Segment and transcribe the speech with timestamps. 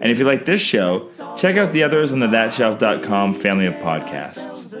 [0.00, 3.74] And if you like this show, check out the others on the thatshelf.com family of
[3.74, 4.72] podcasts.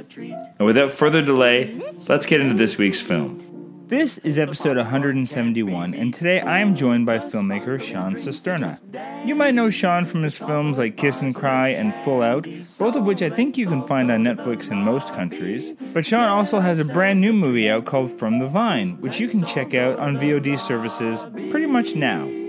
[0.58, 3.46] And without further delay, let's get into this week's film.
[3.90, 8.78] This is episode 171, and today I am joined by filmmaker Sean Cisterna.
[9.26, 12.46] You might know Sean from his films like Kiss and Cry and Full Out,
[12.78, 15.72] both of which I think you can find on Netflix in most countries.
[15.92, 19.26] But Sean also has a brand new movie out called From the Vine, which you
[19.28, 22.39] can check out on VOD services pretty much now.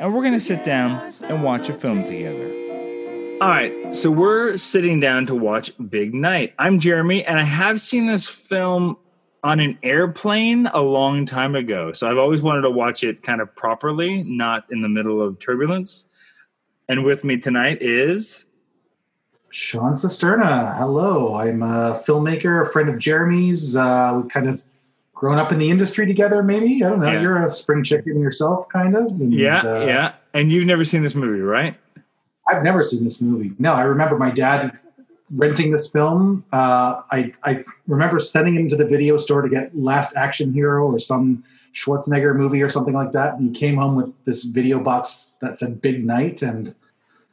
[0.00, 2.46] And we're going to sit down and watch a film together.
[3.42, 6.54] All right, so we're sitting down to watch Big Night.
[6.58, 8.96] I'm Jeremy, and I have seen this film
[9.44, 11.92] on an airplane a long time ago.
[11.92, 15.38] So I've always wanted to watch it kind of properly, not in the middle of
[15.38, 16.08] turbulence.
[16.88, 18.46] And with me tonight is
[19.50, 20.78] Sean Cisterna.
[20.78, 23.76] Hello, I'm a filmmaker, a friend of Jeremy's.
[23.76, 24.62] Uh, we've kind of
[25.20, 26.82] grown up in the industry together, maybe.
[26.82, 27.12] I don't know.
[27.12, 27.20] Yeah.
[27.20, 29.06] You're a spring chicken yourself, kind of.
[29.08, 30.14] And, yeah, uh, yeah.
[30.32, 31.76] And you've never seen this movie, right?
[32.48, 33.52] I've never seen this movie.
[33.58, 34.78] No, I remember my dad
[35.30, 36.42] renting this film.
[36.54, 40.86] Uh, I, I remember sending him to the video store to get Last Action Hero
[40.90, 43.34] or some Schwarzenegger movie or something like that.
[43.34, 46.40] And he came home with this video box that said Big Night.
[46.40, 46.74] And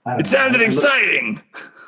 [0.05, 1.41] It sounded know, I looked- exciting.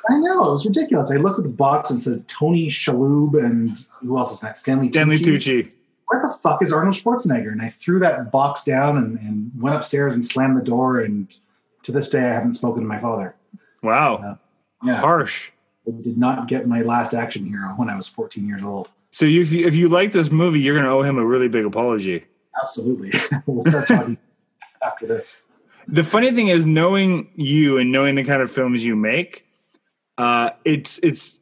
[0.08, 1.10] I know, it was ridiculous.
[1.12, 4.58] I looked at the box and said Tony Shalhoub and who else is that?
[4.58, 5.64] Stanley Stanley Tucci.
[5.66, 5.72] Tucci.
[6.10, 7.52] Where the fuck is Arnold Schwarzenegger?
[7.52, 11.00] And I threw that box down and, and went upstairs and slammed the door.
[11.00, 11.32] And
[11.84, 13.36] to this day, I haven't spoken to my father.
[13.80, 14.36] Wow.
[14.84, 15.50] Yeah, Harsh.
[15.86, 18.88] I did not get my last action hero when I was 14 years old.
[19.12, 21.24] So you, if you if you like this movie, you're going to owe him a
[21.24, 22.24] really big apology.
[22.60, 23.12] Absolutely.
[23.46, 24.18] we'll start talking
[24.82, 25.46] after this.
[25.86, 29.46] The funny thing is, knowing you and knowing the kind of films you make,
[30.18, 31.38] uh, it's it's.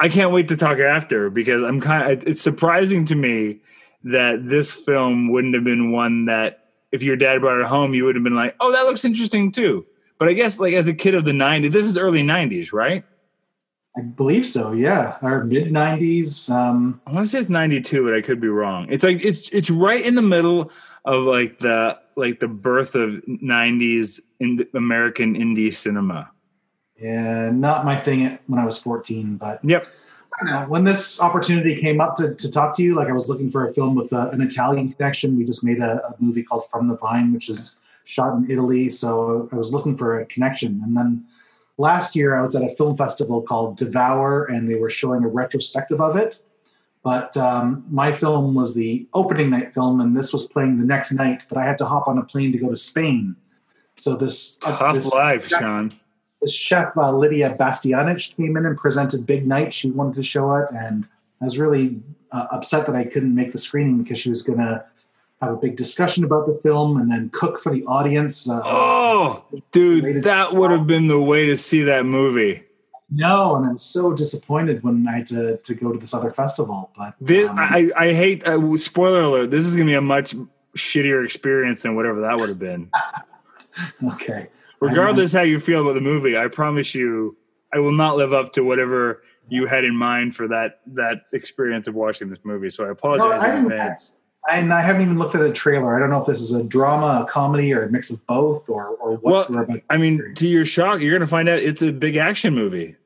[0.00, 2.26] I can't wait to talk after because I'm kind of.
[2.26, 3.60] It's surprising to me
[4.04, 6.58] that this film wouldn't have been one that
[6.90, 9.50] if your dad brought it home, you would have been like, "Oh, that looks interesting
[9.52, 9.86] too."
[10.18, 13.04] But I guess like as a kid of the '90s, this is early '90s, right?
[13.96, 14.72] I believe so.
[14.72, 15.18] Yeah.
[15.20, 16.50] Our mid 90s.
[16.50, 18.86] Um, I want to say it's 92, but I could be wrong.
[18.90, 20.70] It's like it's it's right in the middle
[21.04, 26.30] of like the like the birth of 90s in American indie cinema.
[27.00, 29.86] yeah, not my thing when I was 14, but Yep.
[30.44, 30.64] Know.
[30.68, 33.68] When this opportunity came up to, to talk to you, like I was looking for
[33.68, 35.36] a film with a, an Italian connection.
[35.36, 38.90] We just made a, a movie called From the Vine, which is shot in Italy.
[38.90, 40.80] So I was looking for a connection.
[40.84, 41.24] And then
[41.78, 45.28] last year, I was at a film festival called Devour, and they were showing a
[45.28, 46.38] retrospective of it.
[47.02, 51.12] But um, my film was the opening night film, and this was playing the next
[51.12, 51.42] night.
[51.48, 53.34] But I had to hop on a plane to go to Spain.
[53.96, 55.92] So this uh, Tough this- life, Sean.
[56.48, 59.72] Chef uh, Lidia Bastianich came in and presented Big Night.
[59.72, 61.06] She wanted to show it, and
[61.40, 62.00] I was really
[62.32, 64.84] uh, upset that I couldn't make the screening because she was going to
[65.40, 68.48] have a big discussion about the film and then cook for the audience.
[68.48, 72.62] Uh, Oh, dude, that would have been the way to see that movie.
[73.14, 76.90] No, and I'm so disappointed when I had to, to go to this other festival.
[76.96, 78.48] But This, um, I, I hate.
[78.48, 80.34] Uh, spoiler alert: This is going to be a much
[80.76, 82.90] shittier experience than whatever that would have been.
[84.12, 84.48] okay,
[84.90, 87.36] Regardless how you feel about the movie, I promise you,
[87.72, 91.86] I will not live up to whatever you had in mind for that that experience
[91.88, 92.70] of watching this movie.
[92.70, 94.14] So I apologize No, in advance.
[94.50, 95.96] and I haven't even looked at a trailer.
[95.96, 98.68] I don't know if this is a drama, a comedy, or a mix of both,
[98.68, 99.66] or or what Well.
[99.90, 102.96] I mean, to your shock, you're going to find out it's a big action movie.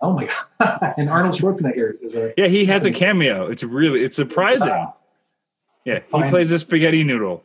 [0.00, 0.28] Oh my
[0.60, 0.94] god!
[0.98, 3.46] and Arnold Schwarzenegger is a Yeah, he has a cameo.
[3.46, 4.68] It's really it's surprising.
[4.68, 4.94] Wow.
[5.84, 6.30] Yeah, he Fine.
[6.30, 7.44] plays a spaghetti noodle.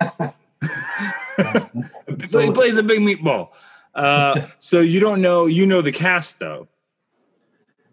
[2.18, 3.50] he plays a big meatball.
[3.94, 5.46] Uh, so you don't know.
[5.46, 6.68] You know the cast though.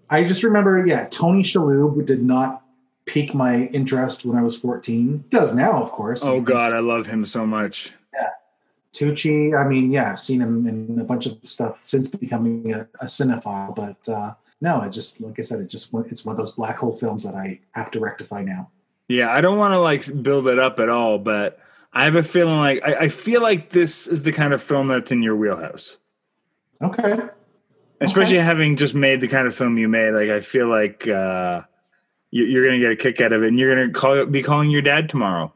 [0.10, 2.64] I just remember, yeah, Tony Shalhoub did not
[3.06, 5.26] pique my interest when I was 14.
[5.30, 6.24] Does now, of course.
[6.26, 7.94] Oh God, I love him so much.
[8.14, 8.30] Yeah,
[8.94, 12.88] Tucci, I mean, yeah, I've seen him in a bunch of stuff since becoming a,
[13.02, 16.38] a cinephile, but uh, no, it just, like I said, it just it's one of
[16.38, 18.70] those black hole films that I have to rectify now.
[19.10, 21.60] Yeah, I don't want to like build it up at all, but
[21.94, 24.88] I have a feeling like I, I feel like this is the kind of film
[24.88, 25.98] that's in your wheelhouse.
[26.82, 27.20] Okay.
[28.00, 31.62] Especially having just made the kind of film you made, like I feel like uh,
[32.30, 34.26] you, you're going to get a kick out of it, and you're going to call
[34.26, 35.52] be calling your dad tomorrow.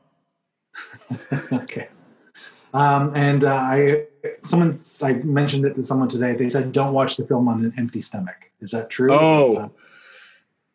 [1.54, 1.90] okay.
[2.74, 4.06] Um, and uh, I,
[4.44, 6.34] someone, I mentioned it to someone today.
[6.34, 9.14] They said, "Don't watch the film on an empty stomach." Is that true?
[9.14, 9.70] Oh, that, uh,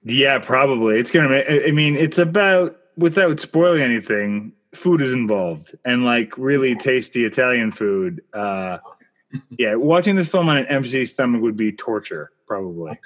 [0.04, 1.00] yeah, probably.
[1.00, 1.42] It's gonna.
[1.48, 4.52] I mean, it's about without spoiling anything.
[4.76, 8.22] Food is involved, and like really tasty Italian food.
[8.32, 8.78] Uh,
[9.58, 12.92] yeah, watching this film on an empty stomach would be torture, probably.
[12.92, 13.00] Okay.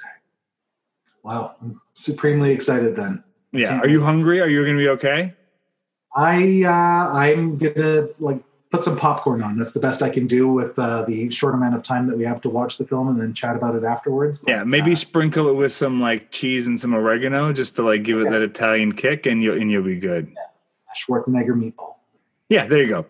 [1.23, 2.95] wow, I'm supremely excited.
[2.95, 3.79] Then Yeah.
[3.79, 4.41] Are you hungry?
[4.41, 5.33] Are you going to be okay?
[6.15, 9.57] I, uh, I'm gonna like put some popcorn on.
[9.57, 12.25] That's the best I can do with uh, the short amount of time that we
[12.25, 14.43] have to watch the film, and then chat about it afterwards.
[14.47, 18.03] Yeah, maybe uh, sprinkle it with some like cheese and some oregano, just to like
[18.03, 20.33] give it that Italian kick, and you'll and you'll be good.
[20.97, 21.95] Schwarzenegger meatball.
[22.49, 23.05] Yeah, there you go.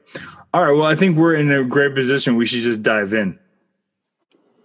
[0.54, 0.72] All right.
[0.72, 2.36] Well, I think we're in a great position.
[2.36, 3.40] We should just dive in.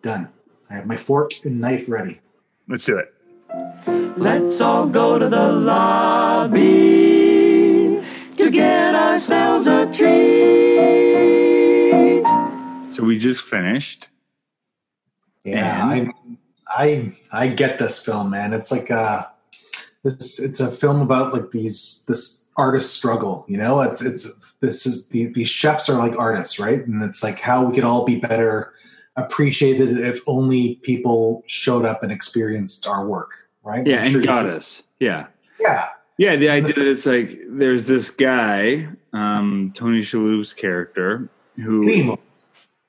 [0.02, 0.28] Done.
[0.68, 2.20] I have my fork and knife ready.
[2.68, 3.14] Let's do it.
[4.18, 6.60] Let's all go to the lobby
[8.36, 10.76] to get ourselves a treat.
[12.92, 14.08] So we just finished.
[15.44, 16.12] Yeah, And?
[16.68, 18.52] I, I, I get this film, man.
[18.52, 19.30] It's like a,
[20.04, 23.44] it's it's a film about like these this artist struggle.
[23.48, 26.84] You know, it's it's this is the these chefs are like artists, right?
[26.86, 28.72] And it's like how we could all be better
[29.16, 33.86] appreciated if only people showed up and experienced our work, right?
[33.86, 34.82] Yeah, I'm and sure got us.
[35.00, 35.26] Yeah.
[35.58, 35.88] Yeah,
[36.18, 42.18] Yeah, the idea that it's like there's this guy, um, Tony Shalhoub's character, who Primo.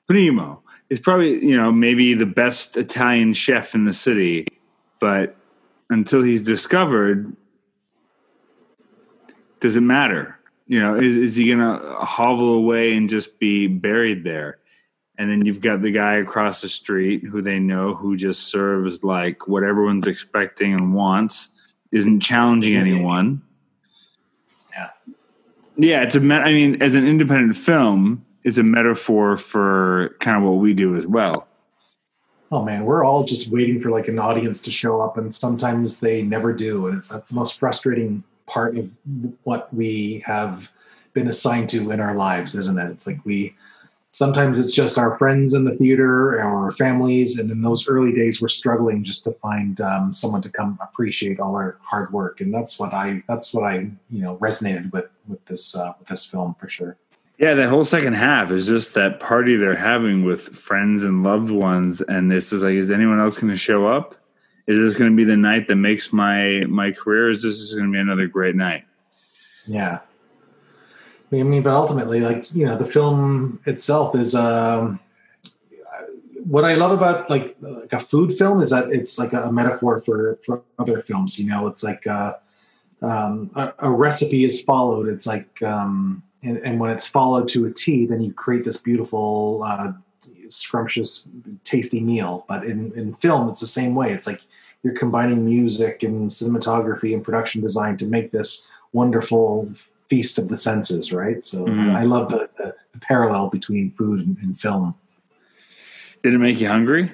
[0.06, 4.46] Primo is probably you know maybe the best Italian chef in the city,
[5.00, 5.34] but
[5.88, 7.34] until he's discovered,
[9.60, 10.38] does it matter?
[10.66, 14.58] You know, is is he gonna hovel away and just be buried there?
[15.16, 19.02] And then you've got the guy across the street who they know who just serves
[19.02, 21.48] like what everyone's expecting and wants,
[21.90, 23.42] isn't challenging anyone.
[24.72, 24.90] Yeah.
[25.76, 26.20] Yeah, it's a.
[26.20, 30.72] me- I mean, as an independent film, it's a metaphor for kind of what we
[30.72, 31.48] do as well.
[32.50, 36.00] Oh man, we're all just waiting for like an audience to show up, and sometimes
[36.00, 38.90] they never do, and it's that's the most frustrating part of
[39.44, 40.72] what we have
[41.12, 42.90] been assigned to in our lives, isn't it?
[42.90, 43.54] It's like we
[44.10, 48.12] sometimes it's just our friends in the theater or our families, and in those early
[48.12, 52.40] days, we're struggling just to find um, someone to come appreciate all our hard work,
[52.40, 56.08] and that's what I that's what I you know resonated with with this uh, with
[56.08, 56.96] this film for sure.
[57.38, 61.50] Yeah, that whole second half is just that party they're having with friends and loved
[61.50, 64.16] ones, and this is like, is anyone else going to show up?
[64.68, 67.30] Is this going to be the night that makes my my career?
[67.30, 68.84] Is this going to be another great night?
[69.66, 70.00] Yeah.
[71.32, 75.00] I mean, but ultimately, like you know, the film itself is um,
[76.44, 80.02] what I love about like like a food film is that it's like a metaphor
[80.02, 81.38] for for other films.
[81.38, 82.34] You know, it's like uh,
[83.00, 85.08] um, a, a recipe is followed.
[85.08, 88.80] It's like um, and, and when it's followed to a T, then you create this
[88.80, 89.92] beautiful, uh,
[90.50, 91.28] scrumptious,
[91.64, 92.44] tasty meal.
[92.48, 94.12] But in in film, it's the same way.
[94.12, 94.40] It's like
[94.82, 99.70] you're combining music and cinematography and production design to make this wonderful
[100.08, 101.44] feast of the senses, right?
[101.44, 101.94] So Mhm.
[101.94, 104.92] I love the, the, parallel between food and, and film.
[106.24, 107.12] Did it make you hungry?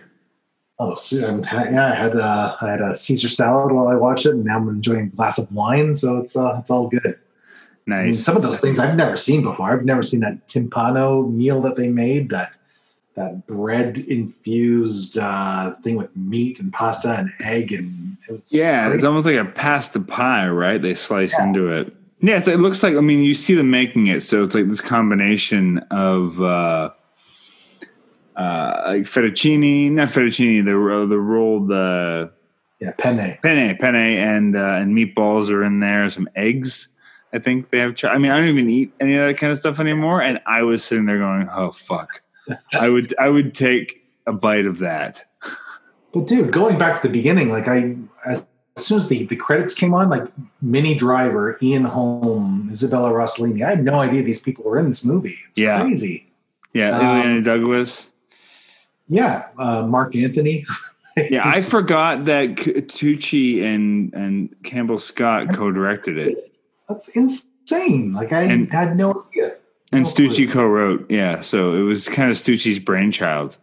[0.78, 4.24] Oh, so, um, yeah, I had uh, I had a Caesar salad while I watched
[4.24, 7.18] it, and now I'm enjoying a glass of wine, so it's uh, it's all good.
[7.86, 8.24] I mean, Nice.
[8.24, 9.70] some of those things I've never seen before.
[9.74, 12.56] I've never seen that timpano meal that they made that
[13.14, 18.88] that bread infused uh, thing with meat and pasta and egg and it was Yeah,
[18.88, 18.96] great.
[18.96, 20.80] it's almost like a pasta pie, right?
[20.82, 21.94] They slice into it.
[22.20, 22.96] Yeah, it's, it looks like.
[22.96, 26.90] I mean, you see them making it, so it's like this combination of uh,
[28.36, 32.28] uh, like fettuccine, not fettuccine, the uh, the rolled uh,
[32.80, 33.38] yeah penne.
[33.42, 36.08] penne, penne, and uh, and meatballs are in there.
[36.08, 36.88] Some eggs.
[37.32, 37.94] I think they have.
[38.04, 40.22] I mean, I don't even eat any of that kind of stuff anymore.
[40.22, 42.22] And I was sitting there going, "Oh fuck!"
[42.72, 45.24] I would I would take a bite of that.
[46.12, 47.96] But dude, going back to the beginning, like I
[48.26, 48.44] as
[48.76, 50.24] soon as the, the credits came on, like
[50.62, 55.04] Minnie Driver, Ian Holm, Isabella Rossellini, I had no idea these people were in this
[55.04, 55.38] movie.
[55.50, 55.80] It's Yeah.
[55.80, 56.26] crazy.
[56.72, 58.10] Yeah, Um, Douglas.
[59.06, 60.66] Yeah, uh, Marc Anthony.
[61.30, 66.52] Yeah, I forgot that Tucci and and Campbell Scott co-directed it,
[66.88, 68.12] That's insane.
[68.12, 69.23] Like I And- had no idea.
[69.94, 71.10] And Stucci co-wrote.
[71.10, 73.56] Yeah, so it was kind of Stucci's brainchild.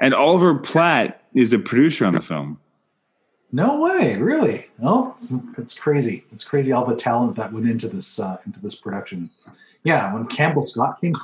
[0.00, 2.58] And Oliver Platt is a producer on the film.
[3.52, 4.70] No way, really?
[4.78, 6.24] No, it's, it's crazy.
[6.32, 9.28] It's crazy all the talent that went into this uh, into this production.
[9.82, 11.16] Yeah, when Campbell Scott came,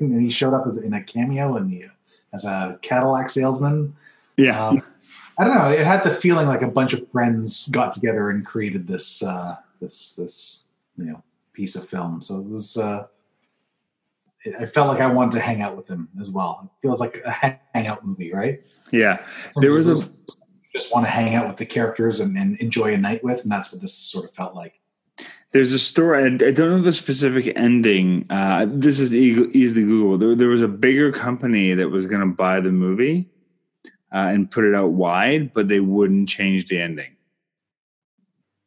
[0.00, 1.86] and he showed up as in a cameo in the
[2.32, 3.94] as a Cadillac salesman.
[4.36, 4.68] Yeah.
[4.68, 4.82] Um,
[5.38, 5.70] I don't know.
[5.70, 9.56] It had the feeling like a bunch of friends got together and created this uh,
[9.80, 10.64] this this
[10.96, 12.22] you know piece of film.
[12.22, 12.76] So it was.
[12.76, 13.06] Uh,
[14.58, 16.60] I felt like I wanted to hang out with them as well.
[16.64, 18.58] It feels like a hangout movie, right?
[18.90, 19.24] yeah.
[19.56, 20.10] There was a
[20.72, 23.50] just want to hang out with the characters and, and enjoy a night with, and
[23.50, 24.80] that's what this sort of felt like.
[25.52, 26.24] There's a story.
[26.24, 28.26] I, I don't know the specific ending.
[28.28, 30.18] Uh, this is easily Google.
[30.18, 33.30] There, there was a bigger company that was going to buy the movie
[34.12, 37.16] uh, and put it out wide, but they wouldn't change the ending.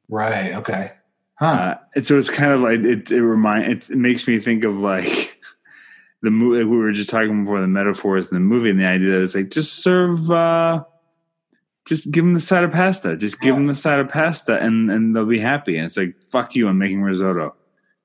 [0.09, 0.53] Right.
[0.55, 0.91] Okay.
[1.35, 1.45] Huh.
[1.45, 3.11] Uh, and so it's kind of like it.
[3.11, 5.30] It remind it, it makes me think of like
[6.21, 9.11] the movie we were just talking before the metaphors in the movie and the idea
[9.11, 10.31] that it's like just serve.
[10.31, 10.83] uh
[11.87, 13.17] just give them the side of pasta.
[13.17, 15.77] Just give them the side of pasta, and and they'll be happy.
[15.77, 17.55] And it's like, fuck you, I'm making risotto.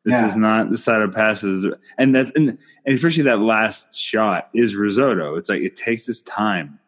[0.05, 0.27] This Yeah.
[0.27, 1.77] is not the side of pasta.
[1.99, 2.51] And that, and,
[2.87, 5.37] and especially that last shot is risotto.
[5.37, 6.79] It's like it takes this time.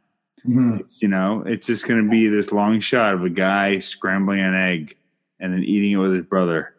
[0.47, 0.81] Mhm.
[0.81, 4.41] It's, you know, it's just going to be this long shot of a guy scrambling
[4.41, 4.97] an egg
[5.41, 6.75] and then eating it with his brother.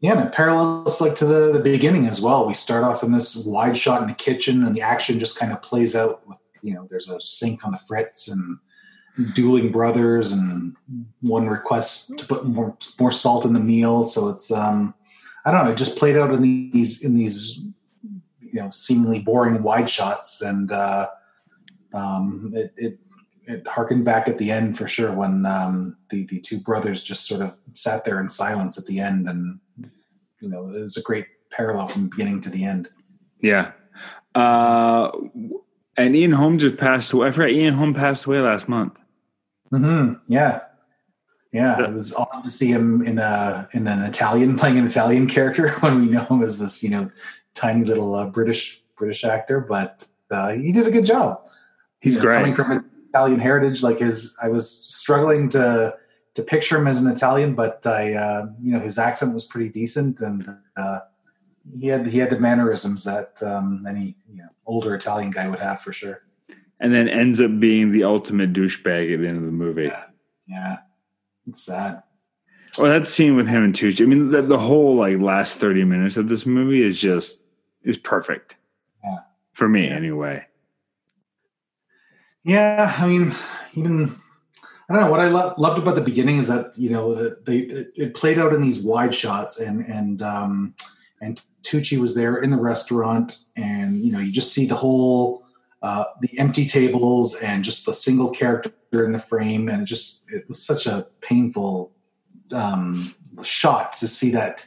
[0.00, 2.46] Yeah, and it parallels like to the, the beginning as well.
[2.46, 5.52] We start off in this wide shot in the kitchen, and the action just kind
[5.52, 6.26] of plays out.
[6.28, 8.58] With, you know, there's a sink on the fritz and
[9.34, 10.76] dueling brothers, and
[11.22, 14.04] one requests to put more more salt in the meal.
[14.04, 14.94] So it's um,
[15.46, 17.62] I don't know, it just played out in these in these
[18.40, 21.08] you know seemingly boring wide shots, and uh,
[21.94, 22.98] um, it, it
[23.46, 27.26] it harkened back at the end for sure when um, the the two brothers just
[27.26, 29.60] sort of sat there in silence at the end, and
[30.40, 32.88] you know it was a great parallel from beginning to the end.
[33.40, 33.72] Yeah.
[34.34, 35.10] Uh,
[35.96, 37.28] and Ian Holm just passed away.
[37.28, 38.94] I forgot Ian Holm passed away last month.
[39.70, 40.60] hmm Yeah,
[41.52, 41.80] yeah.
[41.82, 45.70] It was odd to see him in a in an Italian playing an Italian character
[45.80, 47.10] when we know him as this you know
[47.54, 51.40] tiny little uh, British British actor, but uh, he did a good job.
[52.00, 52.38] He's You know, great.
[52.38, 55.94] Coming from Italian heritage, like his, I was struggling to
[56.34, 59.70] to picture him as an Italian, but I, uh, you know, his accent was pretty
[59.70, 60.46] decent, and
[60.76, 60.98] uh,
[61.80, 65.60] he had he had the mannerisms that um, any you know older Italian guy would
[65.60, 66.20] have for sure.
[66.78, 69.90] and then ends up being the ultimate douchebag at the end of the movie.
[70.46, 70.76] Yeah,
[71.48, 72.02] it's sad.
[72.76, 74.02] Well, that scene with him and Tucci.
[74.02, 77.42] I mean, the, the whole like last thirty minutes of this movie is just
[77.82, 78.56] is perfect.
[79.02, 79.16] Yeah.
[79.54, 79.94] For me, Yeah.
[79.94, 80.44] anyway.
[82.46, 83.34] Yeah, I mean,
[83.74, 84.14] even
[84.88, 87.12] I don't know what I lo- loved about the beginning is that you know
[87.44, 90.74] they it, it played out in these wide shots, and and um,
[91.20, 95.44] and Tucci was there in the restaurant, and you know you just see the whole
[95.82, 100.30] uh, the empty tables and just the single character in the frame, and it just
[100.30, 101.90] it was such a painful
[102.52, 103.12] um,
[103.42, 104.64] shot to see that.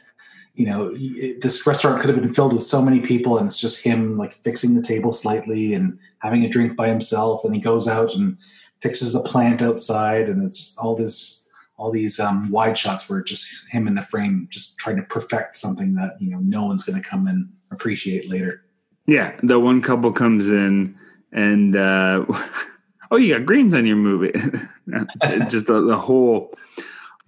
[0.52, 0.94] You know,
[1.40, 4.34] this restaurant could have been filled with so many people, and it's just him like
[4.42, 8.36] fixing the table slightly and having a drink by himself and he goes out and
[8.80, 13.66] fixes the plant outside and it's all this all these um, wide shots where just
[13.70, 17.00] him in the frame just trying to perfect something that you know no one's going
[17.00, 18.62] to come and appreciate later
[19.06, 20.96] Yeah, the one couple comes in
[21.32, 22.24] and uh,
[23.10, 24.32] oh, you got greens on your movie.
[25.48, 26.52] just the, the whole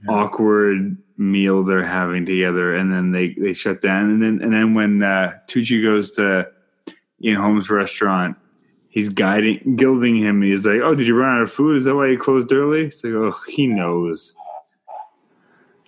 [0.09, 4.75] awkward meal they're having together, and then they they shut down, and then and then
[4.75, 6.51] when uh, Tucci goes to
[7.23, 8.37] Ian Holm's restaurant,
[8.93, 10.43] he's guiding, gilding him.
[10.43, 11.77] He's like, "Oh, did you run out of food?
[11.77, 14.37] Is that why you closed early?" It's like, "Oh, he knows."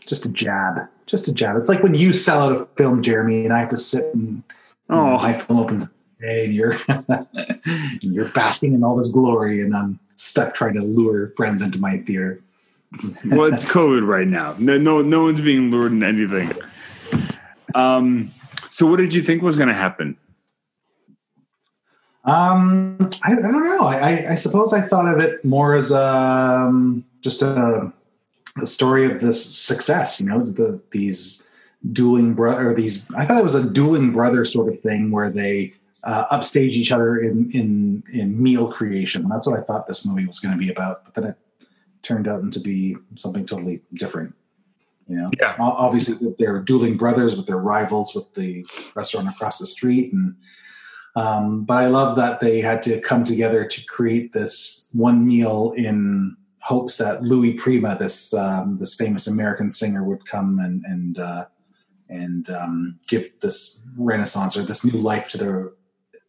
[0.06, 3.44] just a jab just a jab it's like when you sell out a film jeremy
[3.44, 4.42] and i have to sit and
[4.88, 5.88] know, Oh, my film opens
[6.20, 6.78] and you're
[8.00, 11.98] you're basking in all this glory and i'm stuck trying to lure friends into my
[11.98, 12.42] theater
[13.26, 14.54] well, it's COVID right now.
[14.58, 16.52] No, no, no one's being lured into anything.
[17.74, 18.32] Um,
[18.70, 20.16] so what did you think was going to happen?
[22.24, 23.84] Um, I, I don't know.
[23.84, 27.92] I, I, I suppose I thought of it more as um, just a,
[28.60, 30.20] a story of this success.
[30.20, 31.46] You know, the, these
[31.92, 33.10] dueling brother, or these.
[33.12, 36.92] I thought it was a dueling brother sort of thing where they uh, upstage each
[36.92, 39.28] other in in in meal creation.
[39.28, 41.04] That's what I thought this movie was going to be about.
[41.04, 41.36] But then it
[42.00, 44.34] turned out to be something totally different.
[45.08, 45.56] You know, Yeah.
[45.58, 48.64] Obviously they're dueling brothers, but they're rivals with the
[48.94, 50.36] restaurant across the street and.
[51.16, 55.72] Um, but I love that they had to come together to create this one meal
[55.76, 61.18] in hopes that Louis Prima, this um, this famous American singer, would come and and
[61.18, 61.44] uh,
[62.08, 65.74] and um, give this renaissance or this new life to the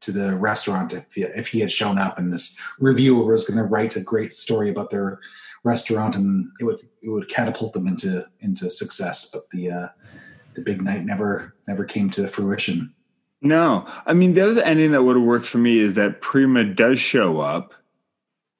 [0.01, 3.57] to the restaurant if he, if he had shown up and this reviewer was going
[3.57, 5.19] to write a great story about their
[5.65, 9.29] restaurant, and it would it would catapult them into into success.
[9.31, 9.87] But the uh,
[10.53, 12.93] the big night never never came to fruition.
[13.45, 16.63] No, I mean the other ending that would have worked for me is that Prima
[16.63, 17.73] does show up,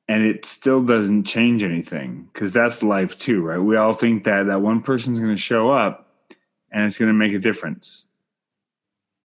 [0.08, 3.58] and it still doesn't change anything because that's life too, right?
[3.58, 6.08] We all think that that one person's going to show up,
[6.72, 8.08] and it's going to make a difference.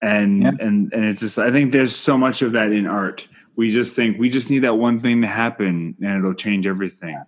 [0.01, 0.53] And Yeah.
[0.61, 3.27] and and it's just I think there's so much of that in art.
[3.57, 7.21] We just think we just need that one thing to happen, and it'll change everything.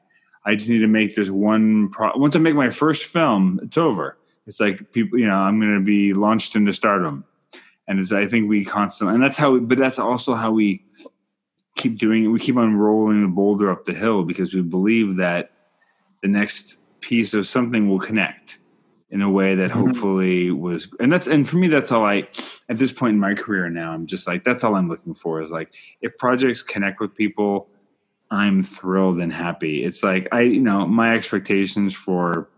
[0.46, 1.88] I just need to make this one.
[1.90, 4.16] Pro- Once I make my first film, it's over.
[4.46, 7.24] It's like people, you know, I'm going to be launched into stardom
[7.90, 10.82] and it's i think we constantly and that's how we but that's also how we
[11.76, 15.16] keep doing it we keep on rolling the boulder up the hill because we believe
[15.16, 15.50] that
[16.22, 18.58] the next piece of something will connect
[19.10, 19.86] in a way that Mhm.
[19.86, 22.28] hopefully was and that's and for me that's all i
[22.68, 25.42] at this point in my career now i'm just like that's all i'm looking for
[25.42, 27.68] is like if projects connect with people
[28.30, 32.48] i'm thrilled and happy it's like i you know my expectations for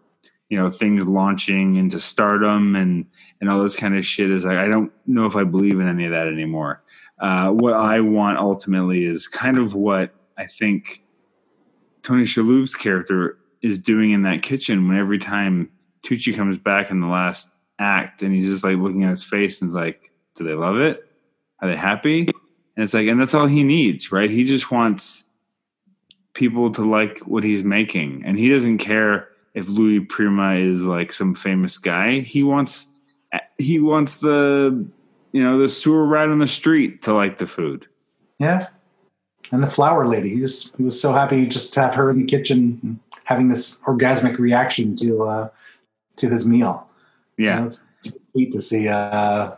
[0.53, 3.07] you know things launching into stardom and
[3.41, 5.89] and all this kind of shit is like I don't know if I believe in
[5.89, 6.83] any of that anymore.
[7.19, 11.05] Uh, what I want ultimately is kind of what I think
[12.03, 15.71] Tony Shalhoub's character is doing in that kitchen when every time
[16.05, 19.63] Tucci comes back in the last act and he's just like looking at his face
[19.63, 21.09] and is like, do they love it?
[21.61, 22.29] Are they happy?
[22.77, 24.29] And it's like, and that's all he needs, right?
[24.29, 25.25] He just wants
[26.35, 28.25] people to like what he's making.
[28.27, 32.21] And he doesn't care if Louis Prima is like some famous guy.
[32.21, 32.89] He wants
[33.59, 34.87] he wants the
[35.33, 37.87] you know the sewer rat on the street to like the food.
[38.39, 38.69] Yeah.
[39.51, 42.19] And the flower lady, he was he was so happy just to have her in
[42.19, 45.49] the kitchen having this orgasmic reaction to uh
[46.17, 46.87] to his meal.
[47.37, 49.53] You know, Yeah, it's, it's sweet to see uh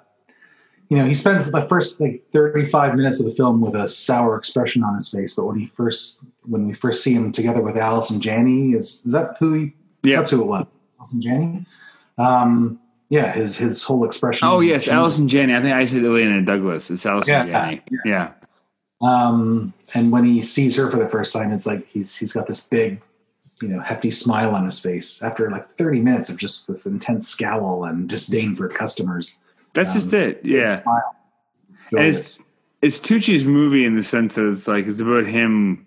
[0.90, 4.36] you know, he spends the first like 35 minutes of the film with a sour
[4.36, 7.76] expression on his face, but when he first when we first see him together with
[7.76, 10.16] Allison Janney, is is that who he yeah.
[10.16, 10.66] that's who it was?
[10.98, 11.66] Allison Janney?
[12.18, 12.78] Um
[13.10, 14.48] yeah, his his whole expression.
[14.48, 14.88] Oh yes.
[14.88, 15.54] Allison Janney.
[15.54, 16.90] I think I said Illeana Douglas.
[16.90, 17.82] It's Allison Yeah, Janney.
[18.04, 18.32] Yeah.
[19.00, 22.46] Um, and when he sees her for the first time, it's like he's he's got
[22.46, 23.02] this big,
[23.60, 27.28] you know, hefty smile on his face after like 30 minutes of just this intense
[27.28, 29.38] scowl and disdain for customers.
[29.74, 30.40] that's Um, just it.
[30.42, 30.82] Yeah,
[31.90, 32.40] and it's
[32.80, 35.86] it's Tucci's movie in the sense that it's like it's about him,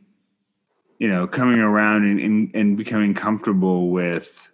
[0.99, 4.49] you know, coming around and and, and becoming comfortable with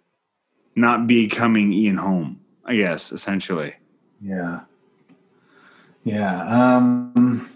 [0.76, 3.74] not becoming Ian Holm I guess essentially.
[4.22, 4.60] yeah,
[6.04, 6.76] yeah.
[6.76, 7.50] Um,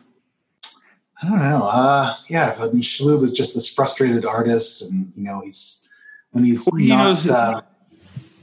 [1.22, 1.62] I don't know.
[1.64, 5.88] Uh, yeah, I mean, Shalhoub is just this frustrated artist, and you know, he's
[6.30, 7.04] when he's Well, he not.
[7.04, 7.60] knows- uh,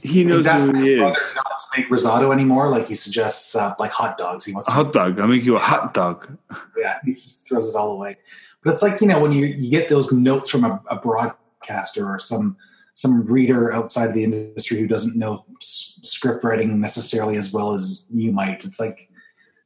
[0.02, 1.00] He knows he's who he is.
[1.34, 2.68] not to make risotto anymore.
[2.68, 4.44] Like he suggests, uh, like hot dogs.
[4.44, 5.18] He wants A hot dog.
[5.18, 6.28] I'll make you a hot dog.
[6.76, 8.18] yeah, he just throws it all away.
[8.62, 12.06] But it's like you know when you you get those notes from a, a broadcaster
[12.06, 12.56] or some
[12.94, 18.08] some reader outside the industry who doesn't know s- script writing necessarily as well as
[18.12, 18.64] you might.
[18.64, 18.98] It's like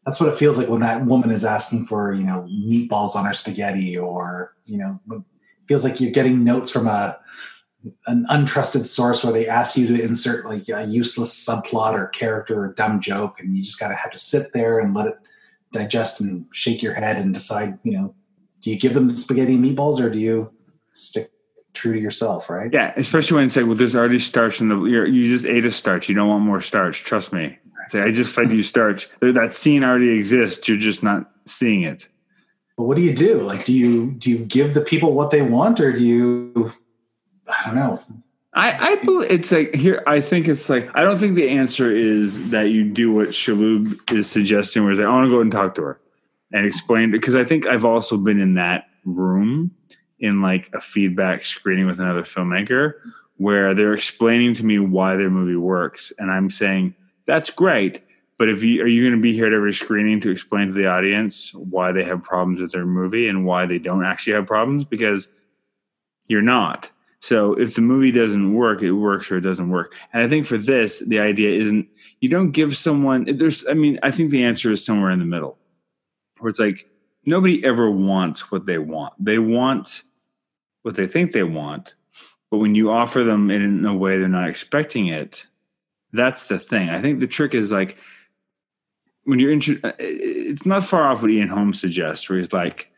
[0.04, 3.24] that's what it feels like when that woman is asking for you know meatballs on
[3.24, 5.24] her spaghetti or you know
[5.68, 7.18] feels like you're getting notes from a
[8.06, 12.64] an untrusted source where they ask you to insert like a useless subplot or character
[12.64, 15.18] or dumb joke and you just gotta have to sit there and let it
[15.72, 18.14] digest and shake your head and decide, you know,
[18.60, 20.52] do you give them spaghetti and meatballs or do you
[20.92, 21.28] stick
[21.72, 22.72] true to yourself, right?
[22.72, 24.84] Yeah, especially when it's like, well, there's already starch in the.
[24.84, 26.08] You're, you just ate a starch.
[26.08, 27.04] You don't want more starch.
[27.04, 27.58] Trust me.
[27.88, 29.08] Say, I just fed you starch.
[29.20, 30.68] That scene already exists.
[30.68, 32.06] You're just not seeing it.
[32.76, 33.40] But what do you do?
[33.40, 36.72] Like, do you do you give the people what they want or do you?
[37.48, 38.02] I don't know.
[38.52, 40.02] I, I believe it's like here.
[40.06, 44.12] I think it's like I don't think the answer is that you do what Shalhoub
[44.12, 46.00] is suggesting, where it's like I want to go and talk to her
[46.52, 49.70] and explain because I think I've also been in that room
[50.18, 52.94] in like a feedback screening with another filmmaker
[53.36, 56.94] where they're explaining to me why their movie works, and I'm saying
[57.26, 58.02] that's great.
[58.38, 60.72] But if you are you going to be here at every screening to explain to
[60.72, 64.46] the audience why they have problems with their movie and why they don't actually have
[64.46, 64.84] problems?
[64.84, 65.28] Because
[66.26, 66.90] you're not.
[67.20, 69.94] So if the movie doesn't work, it works or it doesn't work.
[70.12, 71.86] And I think for this, the idea isn't
[72.20, 75.24] you don't give someone there's I mean, I think the answer is somewhere in the
[75.26, 75.58] middle.
[76.40, 76.88] Where it's like
[77.24, 79.12] nobody ever wants what they want.
[79.18, 80.02] They want
[80.82, 81.94] what they think they want.
[82.50, 85.46] But when you offer them in a way they're not expecting it,
[86.12, 86.90] that's the thing.
[86.90, 87.96] I think the trick is like
[89.24, 92.89] when you're intro- uh, it's not far off what Ian Holmes suggests, where he's like,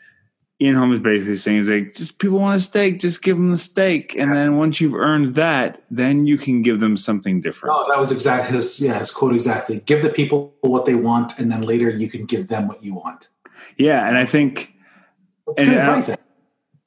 [0.62, 3.50] Ian Holmes is basically saying, he's like, just people want a steak, just give them
[3.50, 4.14] the steak.
[4.16, 7.74] And then once you've earned that, then you can give them something different.
[7.76, 9.80] Oh, that was exactly his yeah, his quote exactly.
[9.86, 12.94] Give the people what they want and then later you can give them what you
[12.94, 13.28] want.
[13.76, 14.06] Yeah.
[14.06, 14.72] And I think,
[15.46, 16.16] That's And good I- advice.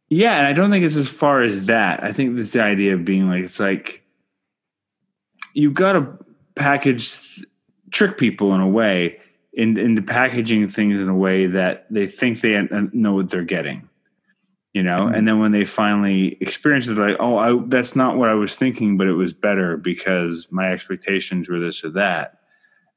[0.07, 2.03] Yeah, and I don't think it's as far as that.
[2.03, 4.03] I think it's the idea of being like it's like
[5.53, 6.17] you've got to
[6.55, 7.45] package
[7.91, 9.19] trick people in a way
[9.55, 13.89] in, into packaging things in a way that they think they know what they're getting
[14.73, 15.15] you know mm-hmm.
[15.15, 18.55] and then when they finally experience it like oh I, that's not what i was
[18.55, 22.39] thinking but it was better because my expectations were this or that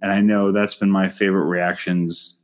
[0.03, 2.41] and i know that's been my favorite reactions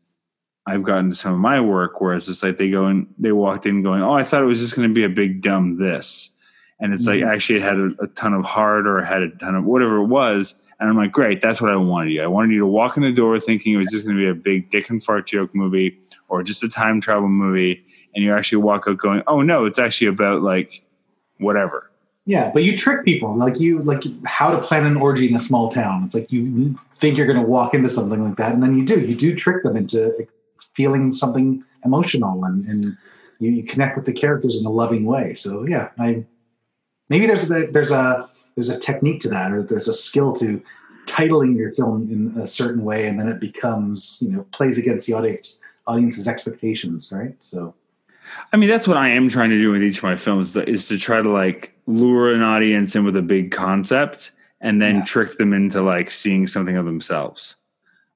[0.66, 3.66] i've gotten to some of my work whereas it's like they go and they walked
[3.66, 6.30] in going oh i thought it was just going to be a big dumb this
[6.78, 7.24] and it's mm-hmm.
[7.24, 9.96] like actually it had a, a, ton of heart or had a ton of whatever
[9.96, 12.22] it was and i'm like great that's what i wanted you.
[12.22, 14.28] I wanted you to walk in the door thinking it was just going to be
[14.28, 17.84] a big dick and fart joke movie or just a time travel movie
[18.14, 20.84] and you actually walk out going oh no it's actually about like
[21.38, 21.90] whatever.
[22.26, 23.36] Yeah but you trick people.
[23.36, 26.04] Like you like how to plan an orgy in a small town.
[26.04, 28.84] It's like you think you're going to walk into something like that and then you
[28.84, 29.00] do.
[29.00, 30.26] You do trick them into
[30.74, 32.96] feeling something emotional and, and
[33.40, 35.34] you, you connect with the characters in a loving way.
[35.34, 36.24] So yeah i
[37.08, 40.62] maybe there's a there's a there's a technique to that or there's a skill to
[41.06, 45.06] titling your film in a certain way and then it becomes you know plays against
[45.06, 47.74] the audience audience's expectations right so
[48.52, 50.88] i mean that's what i am trying to do with each of my films is
[50.88, 55.04] to try to like lure an audience in with a big concept and then yeah.
[55.04, 57.56] trick them into like seeing something of themselves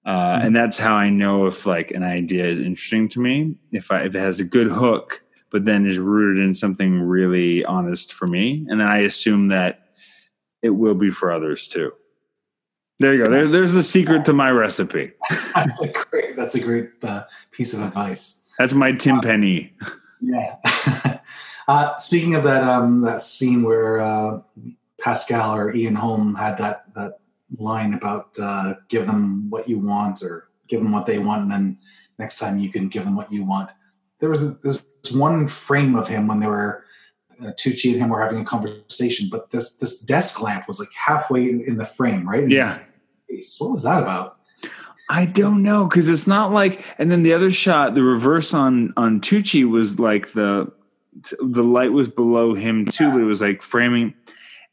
[0.06, 0.46] uh, mm-hmm.
[0.46, 4.00] and that's how i know if like an idea is interesting to me if i
[4.00, 8.26] if it has a good hook but then is rooted in something really honest for
[8.26, 8.66] me.
[8.68, 9.87] And then I assume that
[10.62, 11.92] it will be for others too.
[12.98, 13.30] There you go.
[13.30, 15.12] There, there's the secret to my recipe.
[15.54, 16.36] that's a great.
[16.36, 18.44] That's a great uh, piece of advice.
[18.58, 19.72] That's my Tim uh, Penny.
[20.20, 20.56] Yeah.
[21.68, 24.40] uh, speaking of that, um, that scene where uh,
[25.00, 27.20] Pascal or Ian Holm had that that
[27.56, 31.50] line about uh, give them what you want or give them what they want, and
[31.52, 31.78] then
[32.18, 33.70] next time you can give them what you want.
[34.18, 36.84] There was this one frame of him when they were
[37.40, 40.92] uh, Tucci and him were having a conversation, but this this desk lamp was like
[40.92, 42.44] halfway in, in the frame, right?
[42.44, 42.78] In yeah.
[43.58, 44.38] What was that about?
[45.10, 46.84] I don't know because it's not like.
[46.98, 50.70] And then the other shot, the reverse on on Tucci was like the
[51.40, 53.12] the light was below him too, yeah.
[53.12, 54.14] but it was like framing,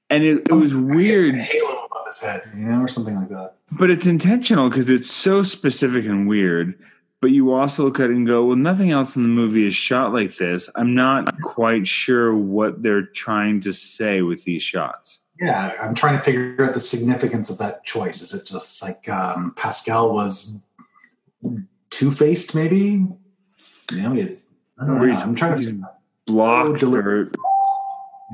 [0.09, 1.35] and it, it was weird.
[1.35, 3.55] Halo above his head, you know, or something like that.
[3.71, 6.77] But it's intentional because it's so specific and weird
[7.25, 9.73] but you also look at it and go, well, nothing else in the movie is
[9.73, 10.69] shot like this.
[10.75, 15.21] I'm not quite sure what they're trying to say with these shots.
[15.41, 18.21] Yeah, I'm trying to figure out the significance of that choice.
[18.21, 20.67] Is it just like um, Pascal was
[21.89, 23.07] two faced, maybe?
[23.91, 24.45] You know, it's,
[24.79, 25.11] I don't know.
[25.11, 25.81] I'm trying to
[26.27, 26.79] block.
[26.79, 27.31] So or,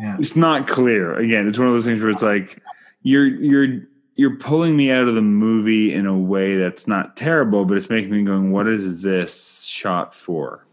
[0.01, 0.17] yeah.
[0.19, 1.17] It's not clear.
[1.17, 2.61] Again, it's one of those things where it's like
[3.03, 3.83] you're you're
[4.21, 7.89] you're pulling me out of the movie in a way that's not terrible, but it's
[7.89, 10.63] making me going, what is this shot for?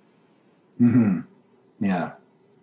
[0.76, 1.20] Hmm.
[1.80, 2.12] Yeah.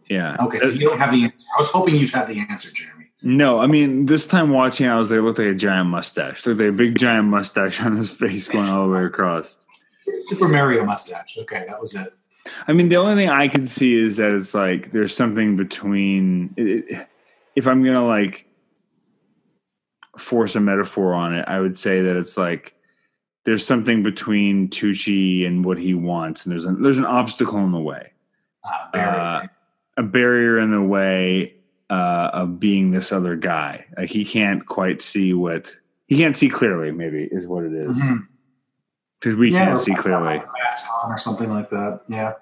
[0.08, 0.38] Yeah.
[0.40, 1.44] Okay, so you don't have the answer.
[1.56, 3.06] I was hoping you'd have the answer, Jeremy.
[3.24, 6.46] No, I mean, this time watching, I was they looked like a giant mustache.
[6.46, 9.58] Looked like a big giant mustache on his face going all the way across.
[10.20, 11.36] Super Mario mustache.
[11.40, 12.10] Okay, that was it.
[12.68, 16.54] I mean, the only thing I can see is that it's like there's something between.
[16.58, 17.08] It,
[17.56, 18.48] if I'm gonna like
[20.18, 22.76] force a metaphor on it, I would say that it's like
[23.46, 27.72] there's something between Tucci and what he wants, and there's an there's an obstacle in
[27.72, 28.12] the way,
[28.64, 29.48] uh, uh,
[29.98, 31.54] a barrier in the way
[31.90, 33.86] uh, of being this other guy.
[33.98, 35.76] Like he can't quite see what
[36.08, 36.92] he can't see clearly.
[36.92, 37.98] Maybe is what it is.
[37.98, 39.40] because mm-hmm.
[39.40, 40.38] we yeah, can't see clearly.
[40.64, 42.02] Mask on or something like that.
[42.10, 42.34] Yeah.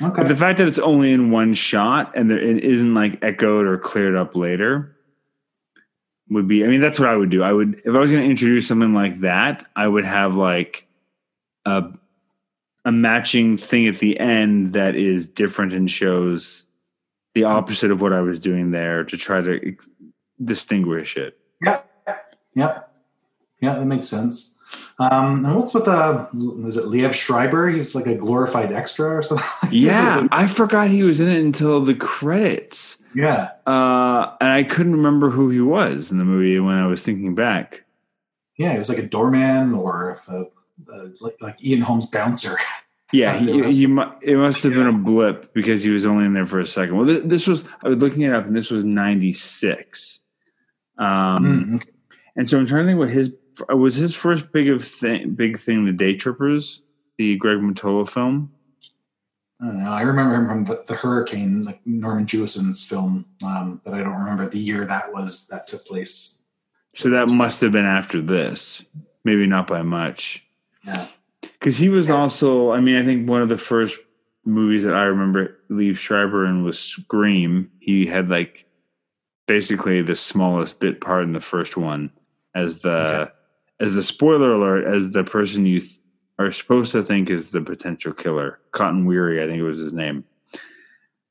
[0.00, 0.22] Okay.
[0.22, 3.66] But the fact that it's only in one shot and there, it isn't like echoed
[3.66, 4.96] or cleared up later
[6.30, 7.42] would be I mean that's what I would do.
[7.42, 10.86] I would if I was going to introduce something like that, I would have like
[11.64, 11.90] a
[12.84, 16.66] a matching thing at the end that is different and shows
[17.34, 19.88] the opposite of what I was doing there to try to ex-
[20.42, 21.38] distinguish it.
[21.62, 21.82] Yeah.
[22.54, 22.80] Yeah.
[23.60, 24.57] Yeah, that makes sense.
[24.98, 26.28] Um, and what's with the
[26.66, 27.68] is it Liev Schreiber?
[27.68, 29.46] He was like a glorified extra or something.
[29.70, 32.98] yeah, I forgot he was in it until the credits.
[33.14, 33.50] Yeah.
[33.66, 37.34] Uh, and I couldn't remember who he was in the movie when I was thinking
[37.34, 37.84] back.
[38.56, 40.44] Yeah, he was like a doorman or a,
[40.92, 42.58] a, like, like, Ian Holm's bouncer.
[43.10, 46.44] Yeah, he, he, it must have been a blip because he was only in there
[46.44, 46.94] for a second.
[46.94, 50.20] Well, this, this was I was looking it up, and this was '96.
[50.98, 51.90] Um, mm, okay.
[52.36, 53.34] and so I'm trying to think what his
[53.68, 56.80] was his first big of thing, big thing, the Daytrippers,
[57.16, 58.52] the Greg Mottola film.
[59.60, 59.90] I don't know.
[59.90, 64.14] I remember him from the, the Hurricane, like Norman Jewison's film, um, but I don't
[64.14, 66.42] remember the year that was that took place.
[66.94, 68.82] So that must have been after this,
[69.24, 70.44] maybe not by much.
[70.84, 71.08] Yeah,
[71.42, 72.70] because he was also.
[72.70, 73.98] I mean, I think one of the first
[74.44, 77.70] movies that I remember Liev Schreiber in was Scream.
[77.80, 78.64] He had like
[79.46, 82.12] basically the smallest bit part in the first one
[82.54, 83.32] as the Okay.
[83.80, 85.98] As the spoiler alert as the person you th-
[86.38, 88.60] are supposed to think is the potential killer.
[88.72, 90.24] Cotton Weary, I think it was his name.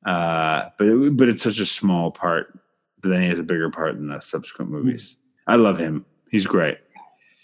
[0.06, 2.58] Uh, but it, but it's such a small part.
[3.02, 5.18] But then he has a bigger part in the subsequent movies.
[5.46, 6.06] I love him.
[6.32, 6.78] He's great.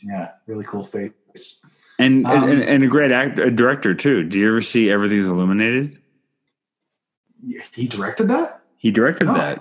[0.02, 1.66] Yeah, really cool face.
[2.00, 4.24] And, Um, and and a great actor, a director too.
[4.24, 6.00] Do you ever see Everything's Illuminated?
[7.72, 8.62] He directed that?
[8.78, 9.34] He directed Oh.
[9.34, 9.60] that.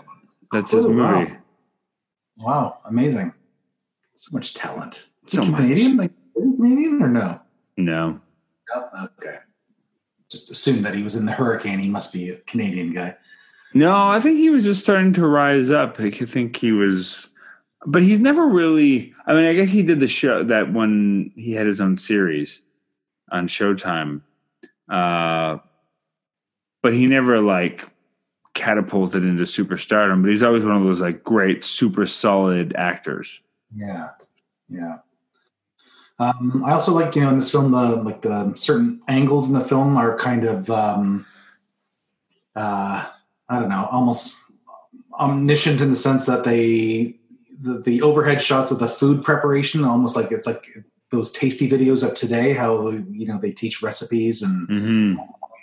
[0.53, 1.33] That's his Oh, movie.
[1.33, 1.37] wow.
[2.39, 3.33] Wow, amazing.
[4.15, 5.09] So much talent.
[5.27, 5.61] So much.
[5.61, 5.97] Canadian?
[5.97, 7.41] Like is he Canadian or no?
[7.77, 8.21] No,
[8.75, 9.37] Oh, okay.
[10.31, 11.79] Just assume that he was in the hurricane.
[11.79, 13.17] He must be a Canadian guy.
[13.75, 13.95] no.
[13.95, 16.01] I think he was just starting to rise up.
[16.01, 17.29] I think he was,
[17.87, 19.15] but he's never really.
[19.27, 22.63] I mean, I guess he did the show that when he had his own series
[23.31, 24.23] on Showtime,
[24.91, 25.59] uh,
[26.83, 27.89] but he never like
[28.55, 30.23] catapulted into superstardom.
[30.23, 33.41] But he's always one of those like great, super solid actors.
[33.75, 34.11] Yeah,
[34.69, 34.99] yeah.
[36.23, 39.59] Um, I also like you know in this film the like the certain angles in
[39.59, 41.27] the film are kind of um,
[42.55, 43.07] uh,
[43.49, 44.39] I don't know almost
[45.19, 47.17] omniscient in the sense that they
[47.61, 50.65] the, the overhead shots of the food preparation almost like it's like
[51.11, 55.15] those tasty videos of today how you know they teach recipes and hmm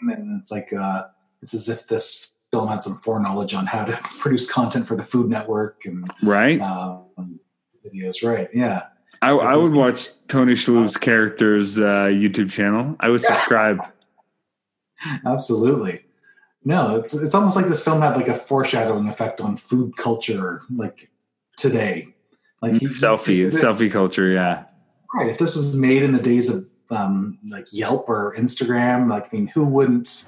[0.01, 1.07] and it's like uh,
[1.41, 5.03] it's as if this film had some foreknowledge on how to produce content for the
[5.03, 6.59] Food Network and Right.
[6.61, 7.39] um,
[7.85, 8.23] videos.
[8.27, 8.49] Right?
[8.53, 8.83] Yeah.
[9.21, 12.95] I, I would watch Tony Shalhoub's character's uh, YouTube channel.
[12.99, 13.79] I would subscribe.
[15.25, 16.05] Absolutely.
[16.65, 20.61] No, it's it's almost like this film had like a foreshadowing effect on food culture,
[20.73, 21.09] like
[21.57, 22.13] today.
[22.61, 24.29] Like he- selfie, selfie culture.
[24.29, 24.65] Yeah.
[25.15, 25.29] right?
[25.29, 29.37] If this was made in the days of um, like Yelp or Instagram, like I
[29.37, 30.25] mean, who wouldn't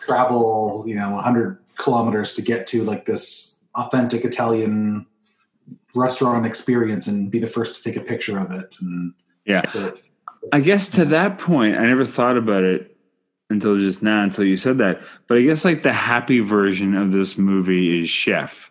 [0.00, 5.06] travel, you know, 100 kilometers to get to like this authentic Italian
[5.94, 8.76] restaurant experience and be the first to take a picture of it?
[8.80, 9.12] And
[9.44, 9.66] Yeah.
[9.66, 9.96] so,
[10.52, 12.96] I guess to that point, I never thought about it
[13.50, 15.02] until just now, until you said that.
[15.28, 18.70] But I guess like the happy version of this movie is Chef,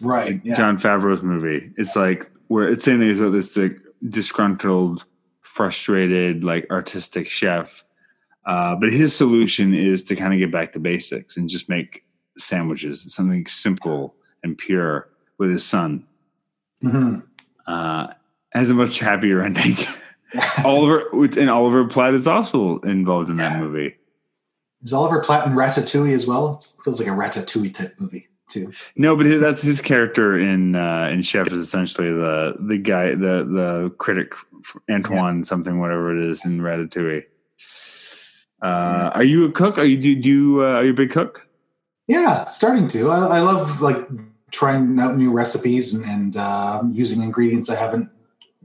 [0.00, 0.40] right?
[0.44, 0.54] Yeah.
[0.54, 1.72] Jon Favreau's movie.
[1.76, 5.04] It's like where it's saying things about this like, disgruntled,
[5.42, 7.84] frustrated, like artistic chef.
[8.44, 12.04] Uh, but his solution is to kind of get back to basics and just make
[12.36, 16.04] sandwiches, something simple and pure with his son.
[16.82, 17.22] Mhm.
[17.66, 18.08] Uh,
[18.52, 19.76] has a much happier ending.
[20.64, 23.96] Oliver and Oliver Platt is also involved in that movie.
[24.82, 26.54] Is Oliver Platt in Ratatouille as well?
[26.54, 28.72] It feels like a Ratatouille type movie too.
[28.96, 33.44] No, but that's his character in uh, in Chef is essentially the the guy the
[33.44, 34.34] the critic
[34.90, 37.24] Antoine something whatever it is in Ratatouille.
[38.62, 39.78] Uh, are you a cook?
[39.78, 41.46] Are you do, do you, uh, are you a big cook?
[42.06, 43.10] Yeah, starting to.
[43.10, 44.08] I, I love like
[44.54, 48.08] trying out new recipes and, and uh, using ingredients I haven't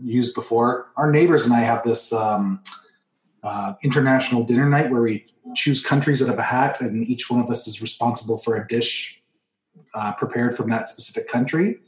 [0.01, 0.91] used before.
[0.95, 2.61] Our neighbors and I have this um,
[3.43, 5.25] uh, international dinner night where we
[5.55, 8.67] choose countries out of a hat, and each one of us is responsible for a
[8.67, 9.21] dish
[9.95, 11.79] uh, prepared from that specific country.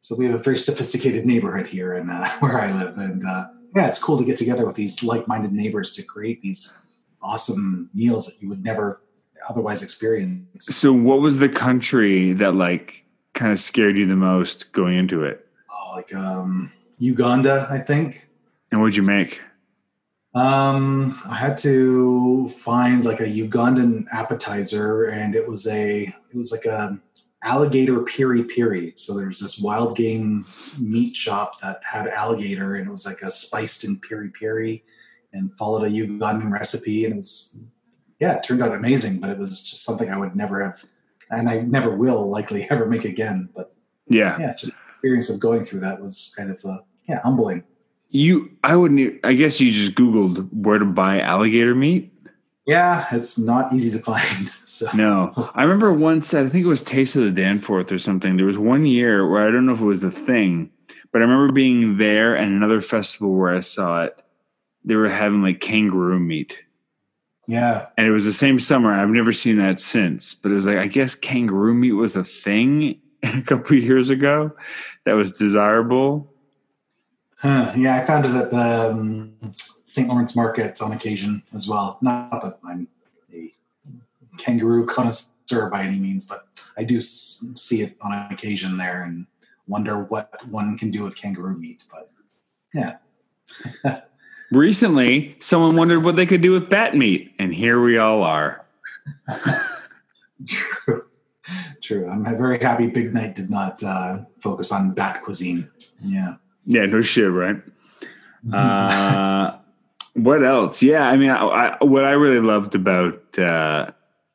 [0.00, 3.86] So we have a very sophisticated neighborhood here uh, where I live, and uh, yeah,
[3.86, 6.86] it's cool to get together with these like-minded neighbors to create these
[7.22, 9.02] awesome meals that you would never
[9.48, 10.66] otherwise experience.
[10.66, 13.01] So, what was the country that like
[13.34, 15.46] kind of scared you the most going into it?
[15.72, 18.28] oh, like um, Uganda, I think.
[18.70, 19.40] And what'd you make?
[20.34, 26.52] Um, I had to find like a Ugandan appetizer, and it was a it was
[26.52, 26.98] like a
[27.44, 28.94] alligator piri piri.
[28.96, 30.46] So there's this wild game
[30.78, 34.84] meat shop that had alligator, and it was like a spiced in piri piri,
[35.34, 37.60] and followed a Ugandan recipe, and it was
[38.18, 39.18] yeah, it turned out amazing.
[39.20, 40.82] But it was just something I would never have,
[41.32, 43.48] and I never will likely ever make again.
[43.54, 43.74] But
[44.08, 47.64] Yeah, yeah, just the experience of going through that was kind of uh, yeah humbling.
[48.10, 48.50] you.
[48.62, 49.18] I wouldn't.
[49.24, 52.10] I guess you just Googled where to buy alligator meat.
[52.64, 54.48] Yeah, it's not easy to find.
[54.48, 56.32] So No, I remember once.
[56.34, 58.36] I think it was Taste of the Danforth or something.
[58.36, 60.70] There was one year where I don't know if it was the thing,
[61.12, 64.22] but I remember being there and another festival where I saw it.
[64.84, 66.60] They were having like kangaroo meat,
[67.52, 68.94] yeah, and it was the same summer.
[68.94, 72.24] I've never seen that since, but it was like I guess kangaroo meat was a
[72.24, 74.52] thing a couple of years ago
[75.04, 76.32] that was desirable.
[77.36, 79.34] Huh, yeah, I found it at the um,
[79.86, 80.08] St.
[80.08, 81.98] Lawrence Market on occasion as well.
[82.00, 82.88] Not that I'm
[83.34, 83.52] a
[84.38, 89.26] kangaroo connoisseur by any means, but I do see it on occasion there and
[89.66, 91.84] wonder what one can do with kangaroo meat.
[91.92, 92.96] But
[93.84, 94.00] yeah,
[94.52, 98.64] Recently, someone wondered what they could do with bat meat, and here we all are.
[100.46, 101.04] True.
[101.82, 102.08] True.
[102.08, 105.70] I'm very happy Big Night did not uh, focus on bat cuisine.
[106.00, 106.34] Yeah.
[106.66, 107.62] Yeah, no shit, right?
[108.52, 109.56] Uh,
[110.14, 110.82] what else?
[110.82, 113.90] Yeah, I mean, I, I, what I really loved about uh,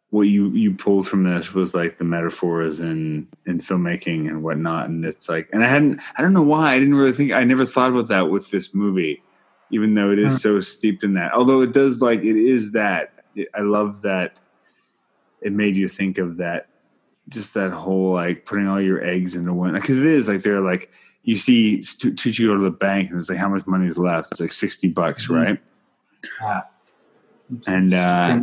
[0.10, 4.90] what you you pulled from this was like the metaphors in in filmmaking and whatnot,
[4.90, 7.44] and it's like, and I hadn't, I don't know why, I didn't really think, I
[7.44, 9.22] never thought about that with this movie,
[9.72, 10.38] even though it is Hmm.
[10.38, 11.34] so steeped in that.
[11.34, 13.14] Although it does, like, it is that.
[13.36, 14.40] It, I love that
[15.42, 16.68] it made you think of that,
[17.30, 20.62] just that whole like putting all your eggs into one, because it is like they're
[20.62, 20.90] like
[21.24, 24.32] you see Tucci go to the bank and it's like how much money is left?
[24.32, 25.36] It's like sixty bucks, Mhm.
[25.36, 25.60] right?
[26.42, 26.62] Yeah.
[27.68, 28.42] And, uh,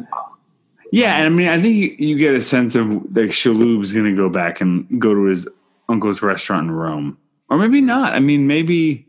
[0.92, 4.06] Yeah, and I mean, I think you, you get a sense of like Shalhoub's going
[4.06, 5.48] to go back and go to his
[5.88, 7.16] uncle's restaurant in Rome,
[7.50, 8.12] or maybe not.
[8.14, 9.06] I mean, maybe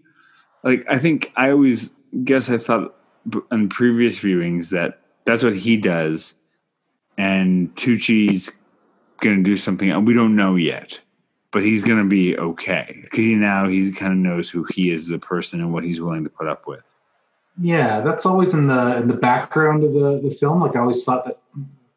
[0.63, 2.95] like I think I always guess I thought
[3.51, 6.35] in previous viewings that that's what he does,
[7.17, 8.51] and Tucci's
[9.21, 10.99] going to do something and we don't know yet,
[11.51, 15.03] but he's going to be okay because now he kind of knows who he is
[15.07, 16.83] as a person and what he's willing to put up with.
[17.61, 20.61] Yeah, that's always in the in the background of the, the film.
[20.61, 21.39] Like I always thought that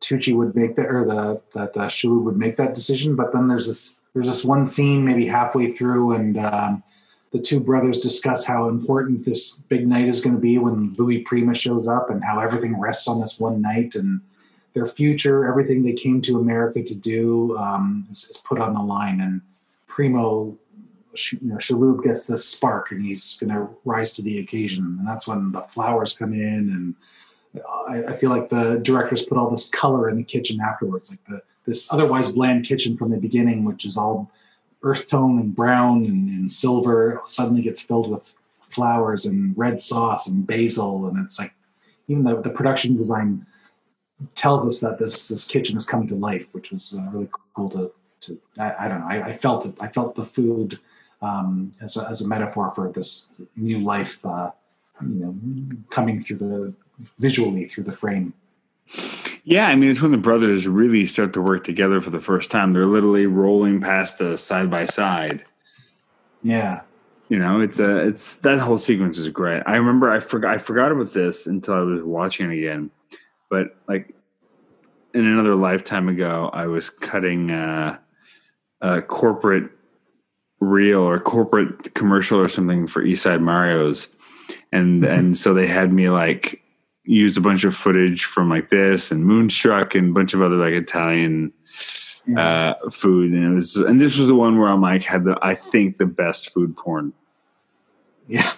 [0.01, 3.17] Tucci would make that, or the that uh, would make that decision.
[3.17, 6.83] But then there's this there's this one scene maybe halfway through, and um,
[7.31, 11.21] the two brothers discuss how important this big night is going to be when Louis
[11.21, 14.21] Prima shows up, and how everything rests on this one night, and
[14.75, 18.83] their future, everything they came to America to do, um, is, is put on the
[18.83, 19.21] line.
[19.21, 19.41] And
[19.87, 20.57] Primo
[21.33, 24.85] you know, Shalhoub gets this spark and he's going to rise to the occasion.
[24.85, 26.95] And that's when the flowers come in.
[27.55, 31.11] And I, I feel like the directors put all this color in the kitchen afterwards,
[31.11, 34.31] like the this otherwise bland kitchen from the beginning, which is all
[34.83, 38.35] earth tone and brown and, and silver, suddenly gets filled with
[38.71, 41.07] flowers and red sauce and basil.
[41.09, 41.55] And it's like,
[42.09, 43.47] even the, the production design
[44.35, 47.71] tells us that this this kitchen is coming to life, which was uh, really cool
[47.71, 49.07] to to I, I don't know.
[49.07, 49.75] I, I felt it.
[49.81, 50.79] I felt the food
[51.23, 54.51] um, as a, as a metaphor for this new life, uh,
[55.03, 55.37] you know,
[55.91, 56.75] coming through the
[57.19, 58.33] visually through the frame.
[59.49, 62.51] Yeah, I mean, it's when the brothers really start to work together for the first
[62.51, 62.75] time.
[62.75, 65.43] They're literally rolling past us side by side.
[66.43, 66.83] Yeah,
[67.31, 69.63] You know, it's a, it's that whole sequence is great.
[69.65, 72.91] I remember I forgot, I forgot about this until I was watching it again.
[73.49, 74.15] But like
[75.15, 77.97] in another lifetime ago, I was cutting uh,
[78.83, 79.71] a corporate
[80.61, 84.15] reel or corporate commercial or something for Eastside Mario's,
[84.73, 86.63] and and so they had me like
[87.09, 90.57] use a bunch of footage from like this and Moonstruck and a bunch of other
[90.57, 91.53] like Italian
[92.37, 95.39] uh, food, and it was and this was the one where I'm like had the
[95.43, 97.13] I think the best food porn.
[98.29, 98.53] yeah,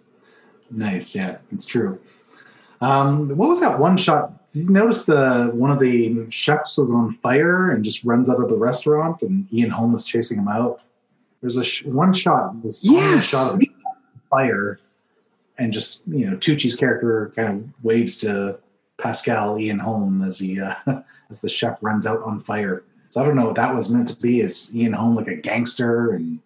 [0.70, 1.14] nice.
[1.14, 1.98] Yeah, it's true.
[2.80, 4.32] Um, what was that one shot?
[4.52, 8.42] Did you notice the one of the chefs was on fire and just runs out
[8.42, 10.80] of the restaurant, and Ian Holm is chasing him out?
[11.42, 13.28] There's a sh- one shot, this one Yes.
[13.28, 13.62] shot of
[14.30, 14.78] fire,
[15.58, 18.58] and just you know Tucci's character kind of waves to
[18.98, 20.74] Pascal Ian Holm as he uh,
[21.30, 22.84] as the chef runs out on fire.
[23.10, 24.40] So I don't know what that was meant to be.
[24.40, 26.38] Is Ian Holm like a gangster and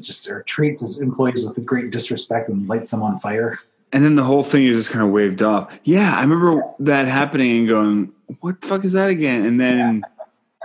[0.00, 3.58] just or treats his employees with great disrespect and lights them on fire?
[3.92, 5.72] And then the whole thing is just kind of waved off.
[5.84, 10.02] Yeah, I remember that happening and going, "What the fuck is that again?" And then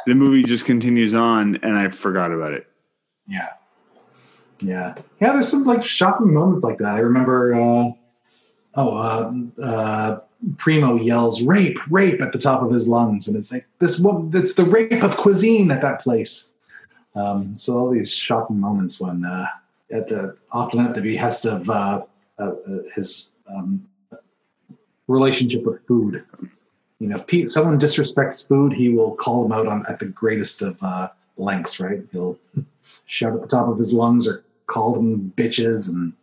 [0.06, 2.68] the movie just continues on, and I forgot about it.
[3.28, 3.50] Yeah.
[4.60, 4.96] Yeah.
[5.22, 6.96] Yeah, there's some like shocking moments like that.
[6.96, 7.92] I remember uh
[8.76, 10.20] oh uh, uh
[10.58, 14.54] Primo yells rape, rape at the top of his lungs, and it's like this it's
[14.54, 16.54] the rape of cuisine at that place.
[17.16, 19.48] Um so all these shocking moments when uh
[19.92, 22.02] at the often at the behest of uh,
[22.40, 23.88] uh, uh his um
[25.08, 26.24] relationship with food.
[27.00, 30.62] You know, if someone disrespects food, he will call them out on at the greatest
[30.62, 31.80] of uh, lengths.
[31.80, 32.02] Right?
[32.12, 32.38] He'll
[33.06, 36.14] shout at the top of his lungs or call them bitches, and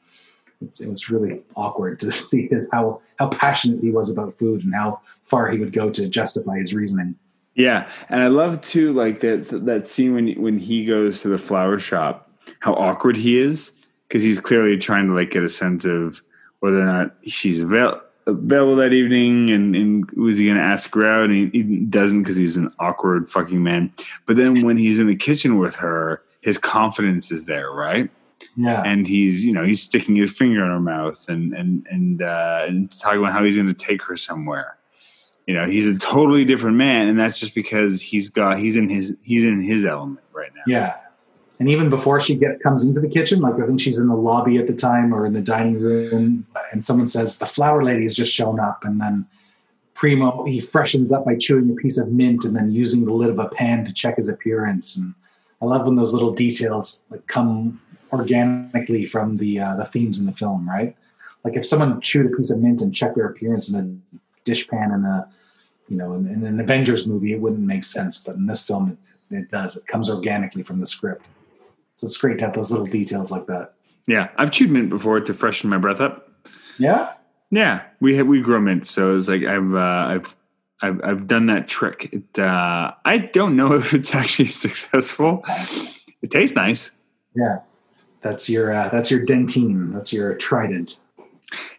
[0.60, 5.00] it was really awkward to see how how passionate he was about food and how
[5.24, 7.14] far he would go to justify his reasoning.
[7.54, 11.38] Yeah, and I love too, like that that scene when when he goes to the
[11.38, 13.72] flower shop, how awkward he is
[14.08, 16.22] because he's clearly trying to like get a sense of
[16.60, 20.94] whether or not she's avail- available that evening, and, and was he going to ask
[20.94, 23.92] her out, and he, he doesn't because he's an awkward fucking man.
[24.26, 28.10] But then when he's in the kitchen with her, his confidence is there, right?
[28.56, 32.22] Yeah, and he's you know he's sticking his finger in her mouth and and and
[32.22, 34.76] uh, and talking about how he's going to take her somewhere.
[35.46, 38.88] You know, he's a totally different man, and that's just because he's got he's in
[38.88, 40.62] his he's in his element right now.
[40.66, 40.96] yeah,
[41.58, 44.16] And even before she get comes into the kitchen, like I think she's in the
[44.16, 48.04] lobby at the time or in the dining room, and someone says the flower lady
[48.04, 49.26] has just shown up, and then
[49.94, 53.30] Primo he freshens up by chewing a piece of mint and then using the lid
[53.30, 54.96] of a pan to check his appearance.
[54.96, 55.14] And
[55.62, 57.80] I love when those little details like come
[58.20, 60.96] organically from the uh, the themes in the film, right?
[61.44, 64.94] Like if someone chewed a piece of mint and checked their appearance in a dishpan
[64.94, 65.28] in a
[65.88, 68.22] you know in, in an Avengers movie, it wouldn't make sense.
[68.22, 68.98] But in this film,
[69.30, 69.76] it, it does.
[69.76, 71.26] It comes organically from the script.
[71.96, 73.74] So it's great to have those little details like that.
[74.06, 76.28] Yeah, I've chewed mint before to freshen my breath up.
[76.78, 77.14] Yeah.
[77.50, 80.36] Yeah, we have, we grow mint, so it's like I've uh, I've
[80.82, 82.10] I've I've done that trick.
[82.12, 85.44] It, uh, I don't know if it's actually successful.
[86.20, 86.92] It tastes nice.
[87.36, 87.58] Yeah.
[88.24, 89.92] That's your uh, that's your Dentyne.
[89.92, 90.98] That's your trident.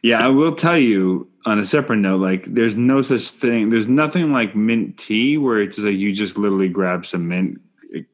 [0.04, 3.70] Yeah, I will tell you on a separate note, like there's no such thing.
[3.70, 7.60] There's nothing like mint tea where it's like you just literally grab some mint,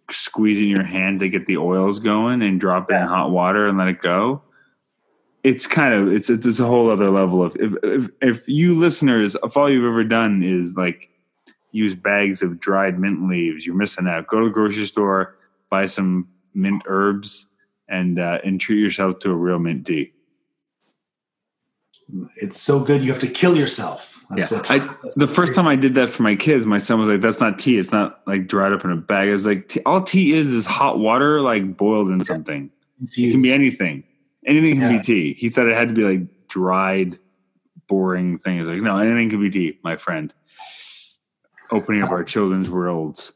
[0.09, 3.67] squeeze in your hand to get the oils going, and drop it in hot water
[3.67, 4.41] and let it go.
[5.43, 9.35] It's kind of it's it's a whole other level of if if, if you listeners,
[9.43, 11.09] if all you've ever done is like
[11.73, 14.27] use bags of dried mint leaves, you're missing out.
[14.27, 15.35] Go to the grocery store,
[15.69, 17.47] buy some mint herbs,
[17.91, 20.13] and uh, and treat yourself to a real mint tea.
[22.37, 24.25] It's so good you have to kill yourself.
[24.31, 24.79] That's yeah, what, I,
[25.17, 27.59] the first time I did that for my kids, my son was like, "That's not
[27.59, 27.77] tea.
[27.77, 30.53] It's not like dried up in a bag." I was like, "Tea- "All tea is
[30.53, 32.71] is hot water, like boiled in something.
[33.11, 34.03] It can be anything.
[34.45, 34.97] Anything can Yeah.
[34.97, 37.19] be tea." He thought it had to be like dried,
[37.87, 38.59] boring thing.
[38.59, 40.33] He's like, "No, anything can be tea, my friend."
[41.71, 43.33] Opening up our children's worlds.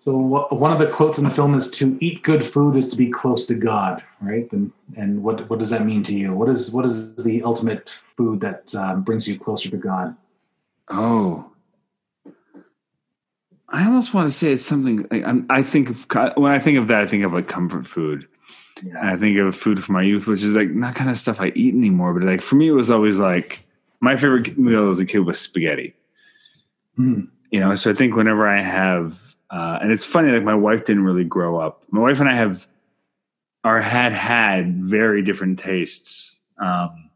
[0.00, 2.96] So one of the quotes in the film is to eat good food is to
[2.96, 4.50] be close to God, right?
[4.52, 6.32] And and what what does that mean to you?
[6.32, 10.16] What is what is the ultimate food that um, brings you closer to God?
[10.88, 11.50] Oh,
[13.68, 15.06] I almost want to say it's something.
[15.10, 17.86] Like, I'm, I think of when I think of that, I think of like comfort
[17.86, 18.26] food.
[18.80, 21.40] And I think of food from my youth, which is like not kind of stuff
[21.40, 22.14] I eat anymore.
[22.14, 23.66] But like for me, it was always like
[24.00, 25.94] my favorite meal as a kid was spaghetti.
[26.98, 27.28] Mm.
[27.50, 30.84] You know, so I think whenever I have, uh, and it's funny, like my wife
[30.84, 31.82] didn't really grow up.
[31.90, 32.66] My wife and I have,
[33.64, 36.38] are had had very different tastes.
[36.60, 37.10] Um,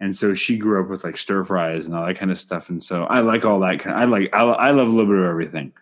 [0.00, 2.68] and so she grew up with like stir fries and all that kind of stuff.
[2.68, 3.96] And so I like all that kind.
[3.96, 5.72] I like I, I love a little bit of everything.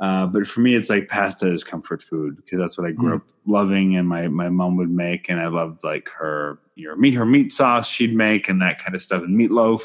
[0.00, 3.12] Uh, but for me, it's like pasta is comfort food because that's what I grew
[3.12, 3.16] Mm.
[3.16, 7.12] up loving, and my my mom would make, and I loved like her your meat
[7.12, 9.82] her meat sauce she'd make and that kind of stuff, and meatloaf.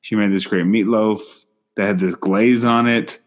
[0.00, 1.20] She made this great meatloaf
[1.76, 3.20] that had this glaze on it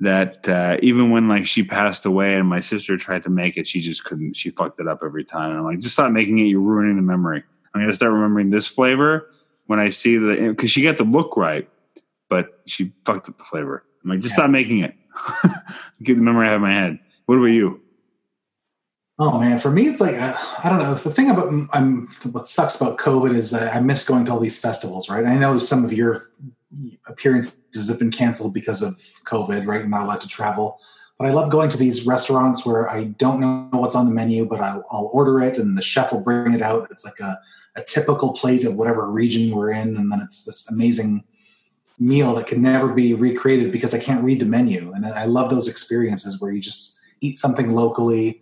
[0.00, 3.66] that uh, even when like she passed away and my sister tried to make it,
[3.66, 4.34] she just couldn't.
[4.34, 5.50] She fucked it up every time.
[5.50, 6.44] And I'm like, just stop making it.
[6.44, 7.42] You're ruining the memory.
[7.74, 9.30] I'm gonna start remembering this flavor
[9.66, 11.68] when I see the because she got the look right,
[12.28, 13.84] but she fucked up the flavor.
[14.02, 14.94] I'm like, just stop making it.
[16.02, 16.98] Get the memory out of my head.
[17.26, 17.80] What about you?
[19.20, 20.94] Oh man, for me, it's like uh, I don't know.
[20.94, 24.38] The thing about I'm what sucks about COVID is that I miss going to all
[24.38, 25.10] these festivals.
[25.10, 26.30] Right, I know some of your
[27.06, 28.94] appearances have been canceled because of
[29.24, 29.66] COVID.
[29.66, 30.78] Right, you're not allowed to travel.
[31.18, 34.44] But I love going to these restaurants where I don't know what's on the menu,
[34.46, 36.86] but I'll, I'll order it and the chef will bring it out.
[36.92, 37.40] It's like a,
[37.74, 41.24] a typical plate of whatever region we're in, and then it's this amazing
[41.98, 44.92] meal that can never be recreated because I can't read the menu.
[44.92, 48.40] And I love those experiences where you just eat something locally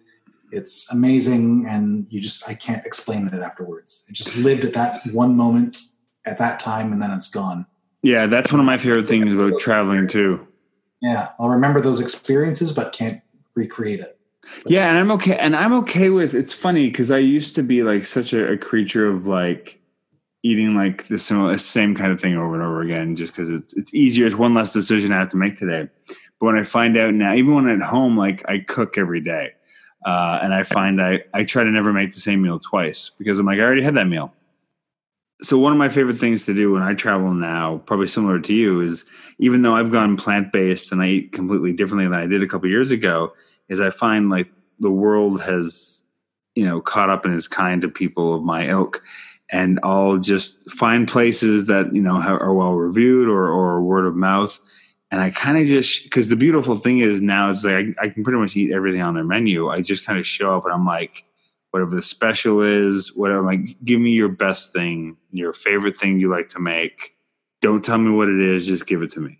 [0.53, 5.05] it's amazing and you just i can't explain it afterwards it just lived at that
[5.13, 5.81] one moment
[6.25, 7.67] at that time and then it's gone
[8.07, 10.47] Yeah, that's one of my favorite things about traveling too.
[11.03, 13.21] yeah i'll remember those experiences but can't
[13.55, 14.19] recreate it
[14.63, 15.37] But Yeah, and I'm okay.
[15.37, 16.33] And I'm okay with.
[16.35, 19.81] It's funny because I used to be like such a, a creature of like
[20.43, 23.75] eating like the similar same kind of thing over and over again, just because it's
[23.77, 24.25] it's easier.
[24.27, 25.89] It's one less decision I have to make today.
[26.39, 29.53] But when I find out now, even when at home, like I cook every day,
[30.07, 33.41] uh, and I find I I try to never make the same meal twice because
[33.41, 34.33] I'm like I already had that meal.
[35.43, 38.55] So one of my favorite things to do when I travel now, probably similar to
[38.55, 39.05] you, is
[39.39, 42.47] even though I've gone plant based and I eat completely differently than I did a
[42.47, 43.35] couple years ago,
[43.69, 44.49] is I find like
[44.81, 46.05] the world has,
[46.55, 49.03] you know, caught up and is kind to people of my ilk.
[49.53, 54.17] And I'll just find places that, you know, are well reviewed or, or word of
[54.17, 54.59] mouth.
[55.11, 58.09] And I kind of just, because the beautiful thing is now it's like I, I
[58.09, 59.69] can pretty much eat everything on their menu.
[59.69, 61.26] I just kind of show up and I'm like,
[61.77, 66.31] whatever the special is, whatever, like, give me your best thing, your favorite thing you
[66.31, 67.15] like to make.
[67.63, 69.39] Don't tell me what it is, just give it to me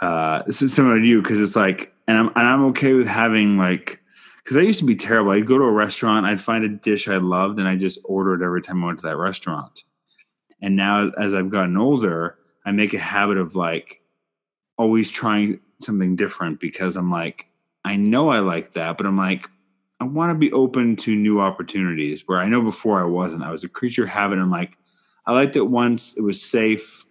[0.00, 3.08] uh this is similar to you because it's like and I'm and I'm okay with
[3.08, 4.00] having like
[4.42, 5.32] because I used to be terrible.
[5.32, 8.32] I'd go to a restaurant, I'd find a dish I loved, and I just order
[8.32, 9.84] it every time I went to that restaurant.
[10.62, 14.00] And now as I've gotten older, I make a habit of like
[14.78, 17.46] always trying something different because I'm like,
[17.84, 19.46] I know I like that, but I'm like,
[20.00, 23.42] I want to be open to new opportunities where I know before I wasn't.
[23.42, 24.38] I was a creature of habit.
[24.38, 24.76] I'm like,
[25.26, 27.04] I liked it once, it was safe.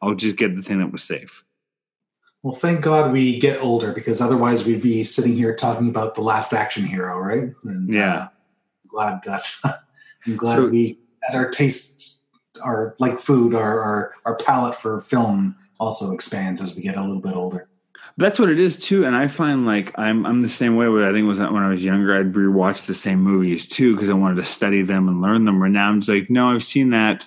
[0.00, 1.44] I'll just get the thing that was safe.
[2.42, 6.22] Well, thank God we get older because otherwise we'd be sitting here talking about the
[6.22, 7.50] last action hero, right?
[7.64, 8.14] And, Yeah.
[8.14, 8.28] uh,
[8.88, 9.44] glad that
[10.26, 12.20] I'm glad So- we, as our tastes
[12.62, 17.00] are like food, our, our our palate for film also expands as we get a
[17.02, 17.68] little bit older.
[18.20, 20.88] That's what it is too, and I find like I'm I'm the same way.
[20.88, 23.94] Where I think it was when I was younger, I'd rewatch the same movies too
[23.94, 25.58] because I wanted to study them and learn them.
[25.58, 27.26] Where now I'm just like, no, I've seen that.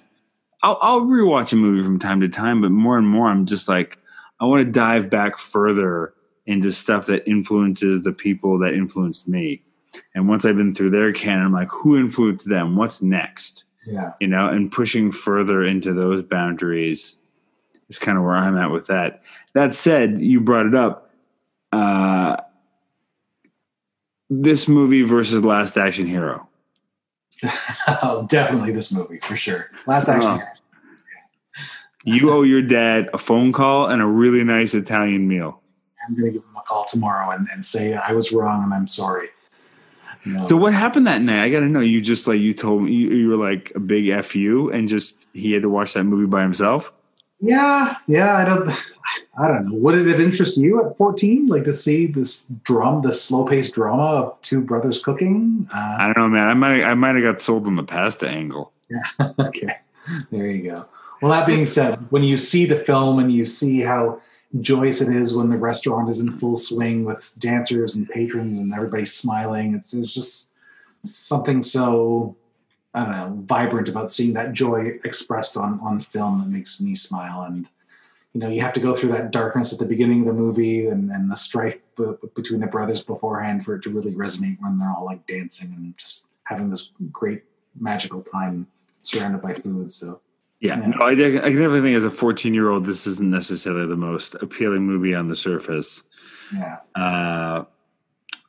[0.61, 3.67] I'll, I'll rewatch a movie from time to time, but more and more, I'm just
[3.67, 3.97] like,
[4.39, 6.13] I want to dive back further
[6.45, 9.63] into stuff that influences the people that influenced me.
[10.13, 12.75] And once I've been through their canon, I'm like, who influenced them?
[12.75, 13.65] What's next?
[13.85, 14.11] Yeah.
[14.21, 17.17] you know, and pushing further into those boundaries
[17.89, 19.23] is kind of where I'm at with that.
[19.53, 21.09] That said, you brought it up.
[21.71, 22.37] Uh,
[24.29, 26.47] this movie versus Last Action Hero.
[27.87, 29.69] oh, definitely this movie for sure.
[29.85, 30.35] Last action Oh.
[30.37, 30.47] hero.
[32.05, 35.61] You owe your dad a phone call and a really nice Italian meal.
[36.05, 38.73] I'm going to give him a call tomorrow and, and say I was wrong and
[38.73, 39.29] I'm sorry.
[40.25, 40.45] No.
[40.47, 41.43] So what happened that night?
[41.43, 41.79] I got to know.
[41.79, 45.25] You just like you told me you, you were like a big fu, and just
[45.33, 46.93] he had to watch that movie by himself.
[47.43, 48.37] Yeah, yeah.
[48.37, 48.69] I don't.
[49.37, 49.77] I don't know.
[49.77, 54.01] Would it have interested you at 14, like to see this drum, this slow-paced drama
[54.01, 55.67] of two brothers cooking?
[55.75, 56.47] Uh, I don't know, man.
[56.47, 58.71] I might I might have got sold on the pasta angle.
[58.89, 59.33] Yeah.
[59.39, 59.75] okay,
[60.31, 60.85] there you go.
[61.21, 64.21] Well, that being said, when you see the film and you see how
[64.61, 68.73] joyous it is when the restaurant is in full swing with dancers and patrons and
[68.73, 70.53] everybody smiling, it's, it's just
[71.03, 72.35] something so
[72.93, 76.95] I don't know vibrant about seeing that joy expressed on on film that makes me
[76.95, 77.43] smile.
[77.43, 77.67] And
[78.33, 80.87] you know, you have to go through that darkness at the beginning of the movie
[80.87, 84.77] and and the strife b- between the brothers beforehand for it to really resonate when
[84.77, 87.43] they're all like dancing and just having this great
[87.79, 88.67] magical time
[89.01, 89.91] surrounded by food.
[89.91, 90.19] So.
[90.59, 90.87] Yeah, Yeah.
[90.87, 93.97] no, I, I can definitely think as a 14 year old, this isn't necessarily the
[93.97, 96.03] most appealing movie on the surface.
[96.53, 96.77] Yeah.
[96.95, 97.65] Uh,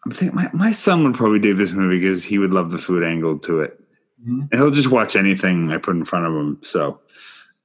[0.06, 2.78] I think my, my son would probably dig this movie because he would love the
[2.78, 3.80] food angle to it.
[4.26, 4.48] Mhm.
[4.50, 6.58] And he'll just watch anything I put in front of him.
[6.62, 7.00] So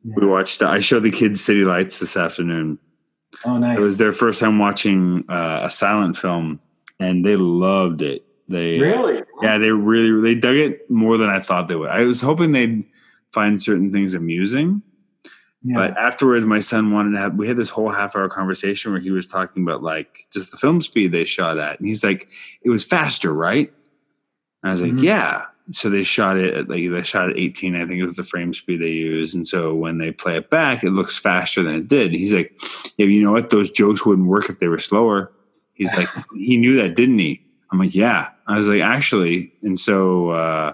[0.04, 2.80] we watched, I showed the kids City Lights this afternoon.
[3.46, 3.78] Oh, nice.
[3.78, 6.60] It was their first time watching uh, a silent film
[7.00, 8.26] and they loved it.
[8.48, 9.22] They, really.
[9.44, 11.90] yeah, they really, they dug it more than I thought they would.
[11.92, 12.84] I was hoping they'd
[13.32, 14.82] find certain things amusing.
[15.64, 15.76] Yeah.
[15.76, 17.36] But afterwards, my son wanted to have.
[17.36, 20.58] We had this whole half hour conversation where he was talking about like just the
[20.58, 22.30] film speed they shot at, and he's like,
[22.64, 23.72] "It was faster, right?"
[24.64, 25.04] And I was like, Mhm.
[25.04, 27.76] "Yeah." So they shot it at like they shot at 18.
[27.76, 30.50] I think it was the frame speed they used, and so when they play it
[30.50, 32.12] back, it looks faster than it did.
[32.12, 32.60] He's like,
[32.98, 33.50] "Yeah, you know what?
[33.50, 35.32] Those jokes wouldn't work if they were slower."
[35.74, 39.80] He's like, "He knew that, didn't he?" I'm like, "Yeah." I was like, "Actually," and
[39.80, 40.30] so.
[40.32, 40.74] uh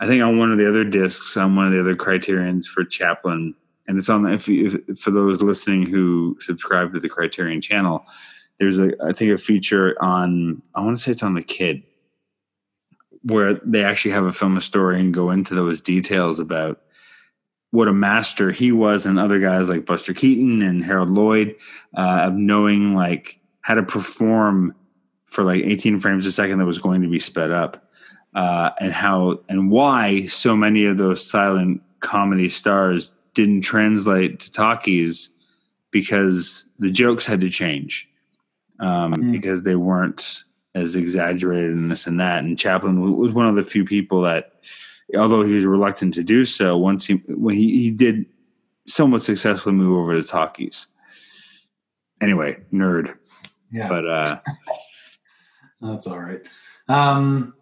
[0.00, 2.84] I think on one of the other discs, on one of the other criterions for
[2.84, 3.54] Chaplin,
[3.86, 8.04] and it's on if, if for those listening who subscribe to the Criterion channel,
[8.58, 11.82] there's a I think a feature on I want to say it's on the Kid,
[13.24, 16.80] where they actually have a film historian go into those details about
[17.70, 21.56] what a master he was and other guys like Buster Keaton and Harold Lloyd
[21.96, 24.74] uh, of knowing like how to perform
[25.26, 27.90] for like 18 frames a second that was going to be sped up
[28.34, 34.52] uh, and how and why so many of those silent comedy stars didn't translate to
[34.52, 35.30] talkies
[35.90, 38.08] because the jokes had to change
[38.80, 39.32] um, Mm.
[39.32, 40.44] because they weren't
[40.74, 42.42] as exaggerated in this and that.
[42.42, 44.52] And Chaplin was one of the few people that,
[45.16, 48.26] although he was reluctant to do so, once he when he, he did
[48.86, 50.86] somewhat successfully move over to talkies.
[52.20, 53.14] Anyway, nerd,
[53.72, 53.88] yeah.
[53.88, 54.40] but uh,
[55.80, 56.40] That's all right.
[56.88, 57.54] Um,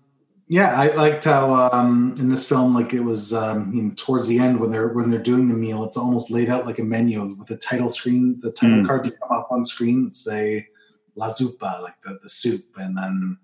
[0.48, 4.28] yeah, I liked how um, in this film, like it was um, you know, towards
[4.28, 6.82] the end when they're when they're doing the meal, it's almost laid out like a
[6.84, 8.86] menu with the title screen, the title Mm.
[8.86, 10.68] cards that come up on screen that say
[11.14, 13.36] la zuppa, like the, the soup, and then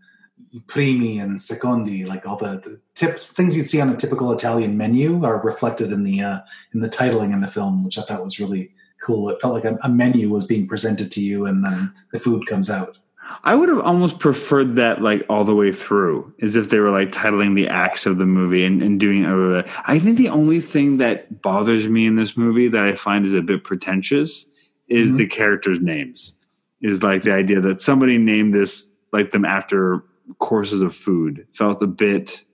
[0.66, 4.76] primi and secondi, like all the, the tips, things you'd see on a typical Italian
[4.76, 6.40] menu are reflected in the uh,
[6.72, 8.70] in the titling in the film, which I thought was really
[9.04, 9.28] cool.
[9.30, 12.46] It felt like a, a menu was being presented to you, and then the food
[12.46, 12.98] comes out.
[13.44, 16.90] I would have almost preferred that like all the way through, as if they were
[16.90, 19.66] like titling the acts of the movie and, and doing it.
[19.86, 23.34] I think the only thing that bothers me in this movie that I find is
[23.34, 24.46] a bit pretentious
[24.88, 25.16] is Mhm.
[25.18, 26.37] the characters' names.
[26.80, 30.04] Is like the idea that somebody named this like them after
[30.38, 32.44] courses of food felt a bit.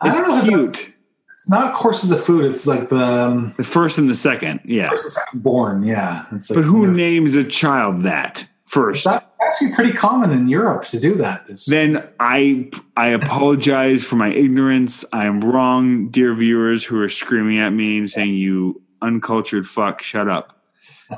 [0.00, 0.94] I It's don't know cute.
[1.32, 2.44] It's not courses of food.
[2.46, 4.88] It's like the um, The first and the second, yeah.
[4.88, 5.82] first and second born.
[5.82, 9.04] Yeah, it's like But who names a child that first?
[9.04, 11.48] That, actually pretty common in Europe to do that.
[11.66, 15.04] Then I I apologize for my ignorance.
[15.12, 20.02] I am wrong, dear viewers who are screaming at me and saying you uncultured fuck,
[20.02, 20.55] shut up.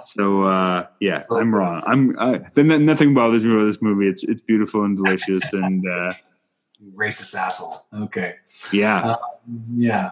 [0.05, 1.83] So uh, yeah, I'm wrong.
[1.87, 4.09] I'm uh, then nothing bothers me about this movie.
[4.09, 6.13] It's it's beautiful and delicious, and uh,
[6.95, 7.87] racist asshole.
[7.93, 8.35] Okay.
[8.73, 9.17] yeah,
[9.75, 10.11] Yeah.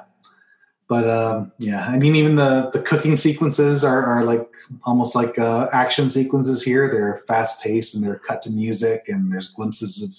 [0.88, 4.48] But um, yeah, I mean, even the the cooking sequences are, are like
[4.84, 6.88] almost like uh, action sequences here.
[6.88, 10.10] They're fast paced and they're cut to music, and there's glimpses of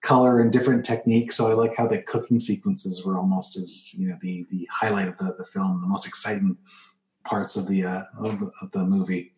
[0.00, 1.36] color and different techniques.
[1.36, 5.08] So I like how the cooking sequences were almost as you know the the highlight
[5.08, 6.56] of the, the film, the most exciting
[7.26, 9.34] parts of the uh, of, of the movie.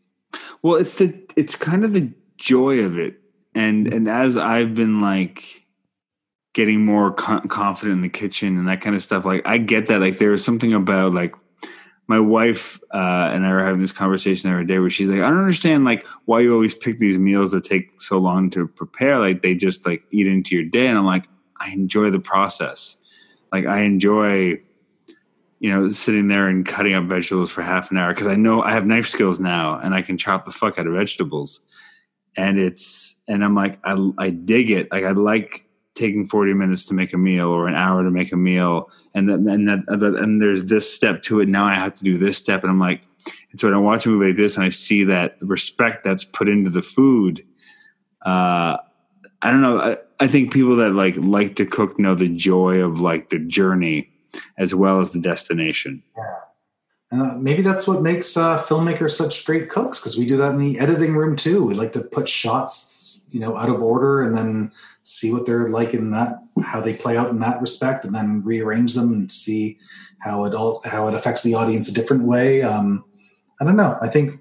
[0.62, 3.20] Well, it's the it's kind of the joy of it,
[3.54, 5.64] and and as I've been like
[6.52, 9.86] getting more con- confident in the kitchen and that kind of stuff, like I get
[9.88, 10.00] that.
[10.00, 11.34] Like there was something about like
[12.08, 15.20] my wife uh, and I were having this conversation the other day where she's like,
[15.20, 18.66] I don't understand like why you always pick these meals that take so long to
[18.66, 19.18] prepare.
[19.18, 21.28] Like they just like eat into your day, and I'm like,
[21.60, 22.96] I enjoy the process.
[23.52, 24.60] Like I enjoy
[25.60, 28.62] you know, sitting there and cutting up vegetables for half an hour because I know
[28.62, 31.60] I have knife skills now and I can chop the fuck out of vegetables.
[32.36, 34.90] And it's and I'm like I I dig it.
[34.92, 38.32] Like I like taking 40 minutes to make a meal or an hour to make
[38.32, 38.90] a meal.
[39.14, 41.48] And then and that and there's this step to it.
[41.48, 42.62] Now I have to do this step.
[42.62, 43.02] And I'm like
[43.50, 46.24] and so when I watch a movie like this and I see that respect that's
[46.24, 47.44] put into the food
[48.22, 48.76] uh
[49.40, 49.78] I don't know.
[49.78, 53.38] I, I think people that like like to cook know the joy of like the
[53.38, 54.10] journey
[54.56, 56.02] as well as the destination.
[57.10, 60.58] Uh, maybe that's what makes uh, filmmakers such great cooks because we do that in
[60.58, 61.64] the editing room too.
[61.64, 64.72] We like to put shots, you know, out of order and then
[65.04, 68.42] see what they're like in that, how they play out in that respect, and then
[68.44, 69.78] rearrange them and see
[70.18, 72.62] how it all how it affects the audience a different way.
[72.62, 73.04] Um,
[73.60, 73.96] I don't know.
[74.02, 74.38] I think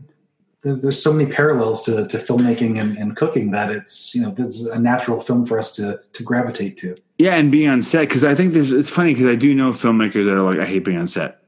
[0.61, 4.31] there's, there's so many parallels to, to filmmaking and, and cooking that it's you know
[4.31, 6.97] this is a natural film for us to to gravitate to.
[7.17, 9.71] Yeah, and being on set because I think there's it's funny because I do know
[9.71, 11.41] filmmakers that are like I hate being on set.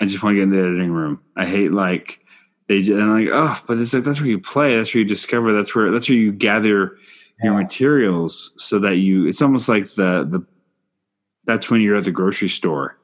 [0.00, 1.20] I just want to get in the editing room.
[1.36, 2.20] I hate like
[2.68, 4.76] they just, and I'm like oh, but it's like that's where you play.
[4.76, 5.52] That's where you discover.
[5.52, 6.96] That's where that's where you gather
[7.42, 9.26] your materials so that you.
[9.26, 10.46] It's almost like the the
[11.44, 12.96] that's when you're at the grocery store,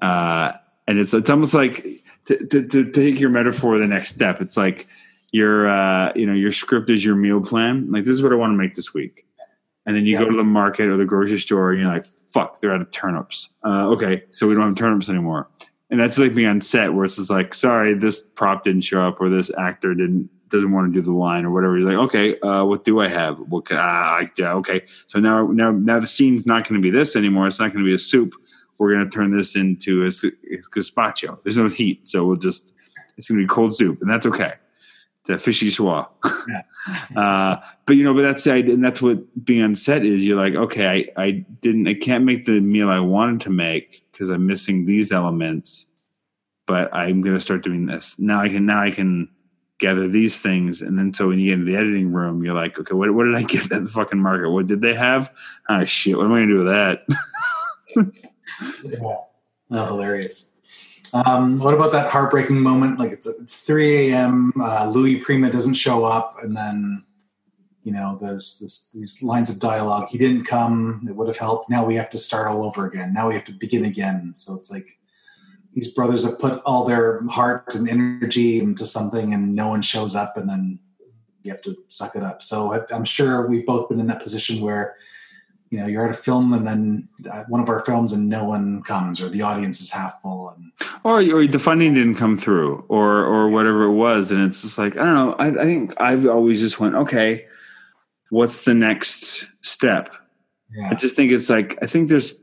[0.00, 0.52] uh,
[0.88, 1.86] and it's it's almost like
[2.24, 4.40] to, to, to take your metaphor the next step.
[4.40, 4.88] It's like
[5.30, 7.90] your uh, you know your script is your meal plan.
[7.92, 9.26] Like this is what I want to make this week
[9.86, 10.24] and then you Yeah.
[10.24, 12.90] go to the market or the grocery store and you're like, fuck, they're out of
[12.90, 13.50] turnips.
[13.64, 15.48] Uh, okay, so we don't have turnips anymore.
[15.90, 19.02] And that's like being on set where it's just like, sorry, this prop didn't show
[19.06, 21.78] up or this actor didn't doesn't want to do the line or whatever.
[21.78, 23.38] You're like, okay, uh, what do I have?
[23.38, 24.82] What can, uh, I, yeah, okay.
[25.06, 27.46] So now now now the scene's not going to be this anymore.
[27.46, 28.34] It's not going to be a soup.
[28.78, 31.38] We're going to turn this into a gazpacho.
[31.42, 32.74] There's no heat, so we'll just
[33.16, 34.54] it's going to be cold soup, and that's okay.
[35.28, 36.08] A vichyssoise.
[37.16, 37.56] uh,
[37.86, 40.24] but you know, but that's the idea, and that's what being on set is.
[40.24, 44.04] You're like, okay, I, I didn't, I can't make the meal I wanted to make
[44.10, 45.86] because I'm missing these elements,
[46.66, 48.40] but I'm going to start doing this now.
[48.40, 49.28] I can now I can
[49.78, 52.78] gather these things, and then so when you get into the editing room, you're like,
[52.80, 54.50] okay, what, what did I get at the fucking market?
[54.50, 55.32] What did they have?
[55.68, 57.06] Oh shit, what am I going to do with that?
[58.84, 59.16] Yeah.
[59.72, 60.51] Oh, hilarious.
[61.14, 62.98] Um, what about that heartbreaking moment?
[62.98, 64.52] Like it's it's 3 a.m.
[64.60, 67.04] Uh, Louis Prima doesn't show up, and then
[67.82, 70.08] you know there's this these lines of dialogue.
[70.08, 71.06] He didn't come.
[71.08, 71.68] It would have helped.
[71.68, 73.12] Now we have to start all over again.
[73.12, 74.32] Now we have to begin again.
[74.36, 74.98] So it's like
[75.74, 80.16] these brothers have put all their heart and energy into something, and no one shows
[80.16, 80.78] up, and then
[81.42, 82.42] you have to suck it up.
[82.42, 84.96] So I, I'm sure we've both been in that position where
[85.72, 88.44] you know you're at a film and then uh, one of our films and no
[88.44, 90.70] one comes or the audience is half full and
[91.02, 94.76] or, or the funding didn't come through or or whatever it was and it's just
[94.76, 97.46] like i don't know i, I think i've always just went okay
[98.28, 100.08] what's the next step?
[100.90, 102.34] I just think it's like i think there's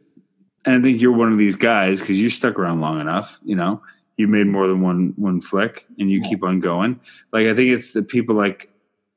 [0.65, 3.55] and i think you're one of these guys because you stuck around long enough you
[3.55, 3.81] know?
[4.17, 6.29] You made more than one one flick and you Yeah.
[6.29, 6.99] keep on going.
[7.31, 8.69] Like i think it's the people like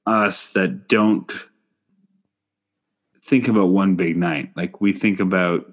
[0.06, 1.30] us that don't
[3.22, 5.72] think about one big night like we think about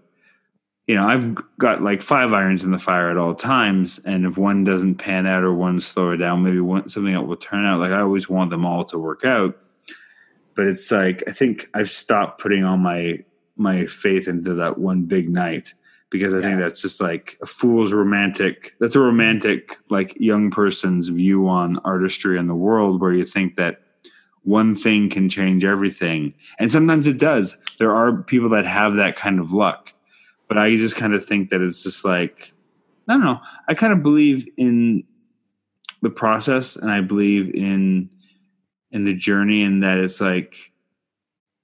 [0.90, 4.40] you know, I've got like five irons in the fire at all times, and if
[4.40, 7.80] one doesn't pan out or one slower down, maybe one something else will turn out.
[7.80, 9.56] Like I always want them all to work out,
[10.56, 13.24] but it's like I think I've stopped putting all my
[13.56, 15.76] my faith into that one big night
[16.10, 18.74] because I think that's just like a fool's romantic.
[18.80, 23.58] That's a romantic like young person's view on artistry and the world, where you think
[23.58, 23.84] that
[24.44, 27.58] one thing can change everything, and sometimes it does.
[27.78, 29.94] There are people that have that kind of luck
[30.50, 32.52] but I just kind of think that it's just like
[33.08, 33.40] I don't know.
[33.68, 35.04] I kind of believe in
[36.02, 38.10] the process, and I believe in
[38.92, 40.72] in the journey and that it's like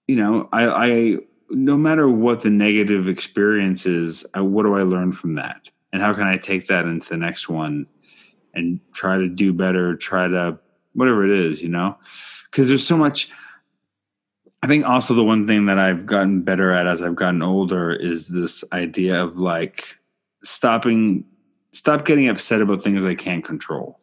[0.05, 1.17] you know i i
[1.49, 6.03] no matter what the negative experience is I, what do i learn from that and
[6.03, 7.88] how can i take that into the next one
[8.53, 10.59] and try to do better try to
[10.96, 11.98] whatever it is you know?
[12.50, 13.30] Because there's so much
[14.66, 17.93] i think also the one thing that i've gotten better at as i've gotten older
[17.93, 20.00] is this idea of like
[20.43, 21.24] stopping
[21.72, 24.00] stop getting upset about things i can't control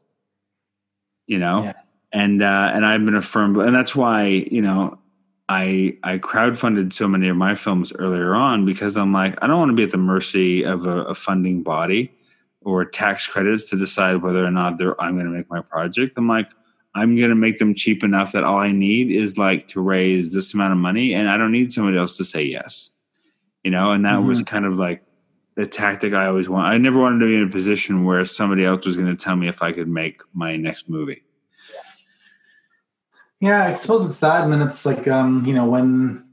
[1.27, 1.65] you know?
[1.65, 1.73] Yeah.
[2.13, 4.99] and uh and i've been a firm and that's why you know
[5.49, 9.59] i i crowdfunded so many of my films earlier on because i'm like i don't
[9.59, 12.13] want to be at the mercy of a, a funding body
[12.61, 16.17] or tax credits to decide whether or not they're i'm going to make my project.
[16.17, 16.51] I'm like
[16.95, 20.33] i'm going to make them cheap enough that all i need is like to raise
[20.33, 22.91] this amount of money and i don't need somebody else to say yes.
[23.63, 25.05] You know and that was kind of like
[25.55, 26.67] the tactic i always want.
[26.67, 29.37] I never wanted to be in a position where somebody else was going to tell
[29.37, 31.23] me if i could make my next movie.
[33.43, 36.25] Yeah, I suppose it's that, and then it's like um, you know when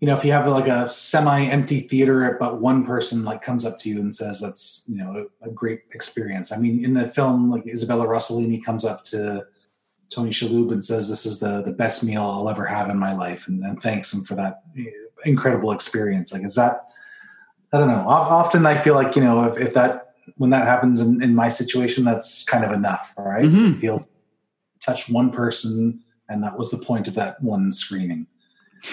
[0.00, 3.78] you know if you have like a semi-empty theater, but one person like comes up
[3.78, 6.50] to you and says that's you know a, a great experience.
[6.50, 9.46] I mean, in the film, like Isabella Rossellini comes up to
[10.10, 13.12] Tony Shalhoub and says this is the the best meal I'll ever have in my
[13.14, 14.62] life, and then thanks him for that
[15.24, 16.32] incredible experience.
[16.32, 16.86] Like, is that
[17.72, 18.04] I don't know.
[18.08, 21.48] Often I feel like you know if, if that when that happens in, in my
[21.48, 23.44] situation, that's kind of enough, right?
[23.44, 23.76] Mhm.
[23.76, 24.08] It feels
[24.80, 28.26] touch one person and that was the point of that one screening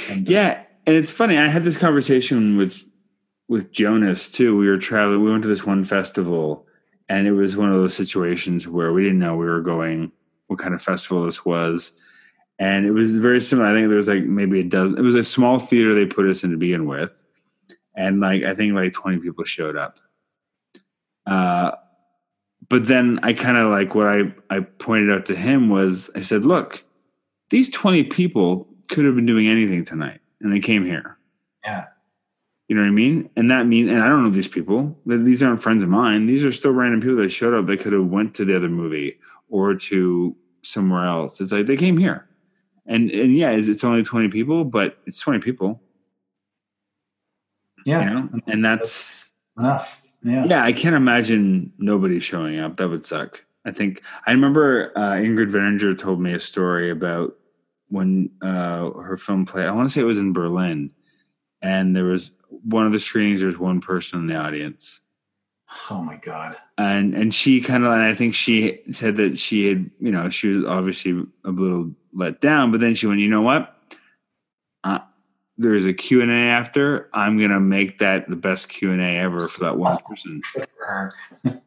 [0.10, 1.38] and, uh, Yeah, and it's funny.
[1.38, 2.84] I had this conversation with
[3.48, 4.58] with Jonas too.
[4.58, 5.24] We were traveling.
[5.24, 6.66] We went to this one festival,
[7.10, 10.12] and it was one of those situations where we didn't know we were going.
[10.54, 11.92] What kind of festival this was,
[12.60, 13.68] and it was very similar.
[13.68, 14.98] I think there was like maybe a dozen.
[14.98, 17.20] It was a small theater they put us in to begin with,
[17.98, 20.00] and like I think like twenty people showed up.
[21.26, 21.72] Uh,
[22.70, 26.22] but then I kind of like what I I pointed out to him was I
[26.22, 26.84] said, look,
[27.50, 31.18] these 20 people could have been doing anything tonight and they came here.
[31.66, 31.86] yeah
[32.68, 33.30] You know what I mean?
[33.36, 34.98] And that mean and I don't know these people.
[35.08, 36.26] Th- These aren't friends of mine.
[36.26, 37.68] These are still random people that showed up.
[37.68, 41.40] They could have went to the other movie or to somewhere else.
[41.40, 42.28] It's like they came here.
[42.86, 45.82] And and yeah, is it's only 20 people, but it's 20 people,
[47.86, 48.30] yeah you know?
[48.48, 52.78] And that's enough yeah yeah, I can't imagine nobody showing up.
[52.78, 53.44] That would suck.
[53.66, 57.36] I think I remember uh, Ingrid Veninger told me a story about
[57.90, 59.66] when uh, her film played.
[59.66, 60.92] I want to say it was in Berlin,
[61.62, 62.32] and there was
[62.64, 63.40] one of the screenings.
[63.40, 65.02] There was one person in the audience,
[65.90, 69.68] oh my god and and she kind of and I think she said that she
[69.68, 73.30] had you know she was obviously a little let down, but then she went, you
[73.30, 73.76] know what?
[74.84, 75.00] Uh,
[75.58, 77.10] there's a Q and A after.
[77.14, 80.42] I'm gonna make that the best Q and A ever for that one person.
[80.52, 81.14] For her.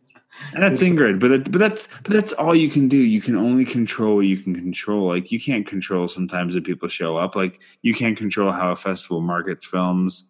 [0.52, 2.98] And that's Ingrid, but that, but that's but that's all you can do.
[2.98, 5.08] You can only control what you can control.
[5.08, 7.34] Like you can't control sometimes that people show up.
[7.34, 10.28] Like you can't control how a festival markets films.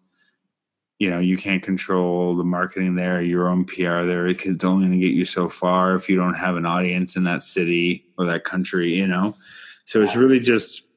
[0.99, 4.27] You know, you can't control the marketing there, your own PR there.
[4.27, 7.23] It's only going to get you so far if you don't have an audience in
[7.25, 8.93] that city or that country.
[8.93, 9.35] You know,
[9.83, 10.87] so it's really just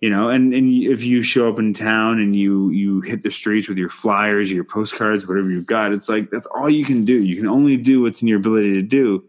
[0.00, 3.30] you know and and if you show up in town and you you hit the
[3.30, 7.04] streets with your flyers your postcards whatever you've got it's like that's all you can
[7.04, 9.22] do you can only do what's in your ability to do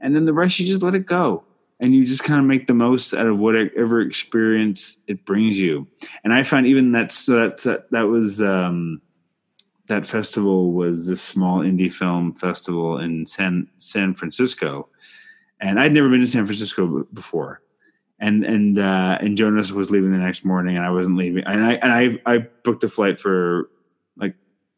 [0.00, 1.44] and then the rest you just let it go
[1.80, 5.86] and you just kind of make the most out of whatever experience it brings you.
[6.24, 9.00] And i found even that so that that, that was um
[9.88, 14.88] that festival was this small indie film festival in san san francisco.
[15.60, 17.62] And i'd never been to san francisco before.
[18.18, 21.62] And and uh, and Jonas was leaving the next morning, and I wasn't leaving, and
[21.62, 23.68] I and I I booked a flight for
[24.16, 24.34] like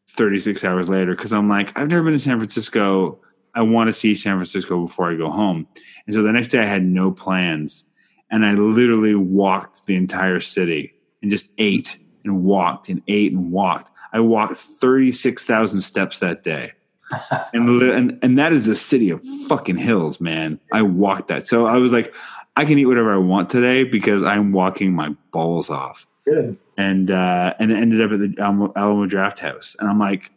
[0.09, 3.21] 36 hours later because I'm like I've never been to San Francisco.
[3.55, 5.67] I want to see San Francisco before I go home,
[6.05, 7.85] and so the next day I had no plans,
[8.29, 13.51] and I literally walked the entire city and just ate and walked and ate and
[13.51, 13.91] walked.
[14.11, 16.73] I walked 36,000 steps that day.
[17.53, 20.59] and, and and that is the city of fucking hills, man.
[20.71, 21.47] I walked that.
[21.47, 22.13] So I was like,
[22.55, 26.05] I can eat whatever I want today because I'm walking my balls off.
[26.25, 30.31] good And uh, and it ended up at the Alamo, Alamo Drafthouse, and I'm like,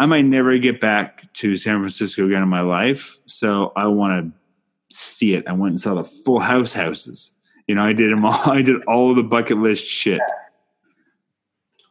[0.00, 4.32] I might never get back to San Francisco again in my life, so I want
[4.32, 5.46] to see it.
[5.46, 7.32] I went and saw the Full House houses.
[7.66, 8.40] You know, I did them all.
[8.50, 10.22] I did all the bucket list shit.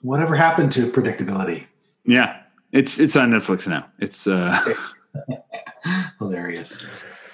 [0.02, 1.68] whatever happened to predictability
[2.04, 2.42] Yeah,
[2.72, 3.86] it's it's on Netflix now.
[4.00, 4.60] It's uh,
[6.18, 6.84] hilarious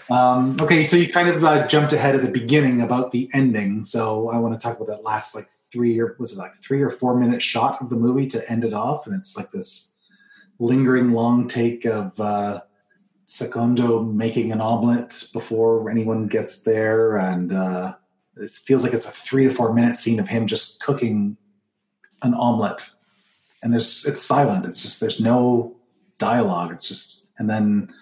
[0.10, 3.84] um, okay so you kind of uh, jumped ahead at the beginning about the ending
[3.84, 6.82] so i want to talk about that last like three or was it like three
[6.82, 9.95] or four minute shot of the movie to end it off and it's like this
[10.60, 12.62] lingering long take of uh,
[13.26, 17.96] Secondo making an omelet before anyone gets there and uh,
[18.38, 21.38] it feels like it's a three to four minute scene of him just cooking
[22.22, 22.90] an omelet,
[23.64, 24.66] and there's it's silent.
[24.66, 25.76] It's just there's no
[26.18, 26.72] dialogue.
[26.72, 27.94] It's just and then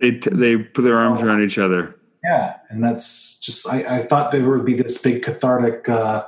[0.00, 1.96] They they put their arms around each other.
[2.22, 6.26] yeah, and that's just I, I thought there would be this big cathartic uh,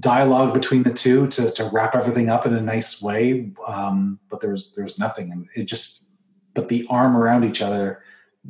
[0.00, 3.52] dialogue between the two to to wrap everything up in a nice way.
[3.66, 6.08] Um, but there was there was nothing, and it just
[6.54, 8.02] but the arm around each other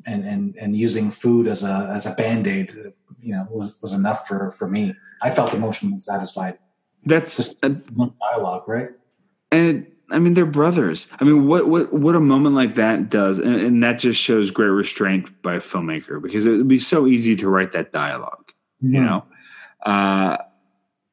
[0.07, 3.92] and and and using food as a as a band aid, you know, was was
[3.92, 4.95] enough for for me.
[5.22, 6.59] I felt emotionally satisfied.
[7.07, 8.90] That's Just uh, dialogue, right?
[9.53, 11.09] and I mean they're brothers.
[11.20, 14.51] I mean what what what a moment like that does, and, and that just shows
[14.51, 18.53] great restraint by a filmmaker because it would be so easy to write that dialogue,
[18.80, 19.24] you know.
[19.84, 20.38] Uh,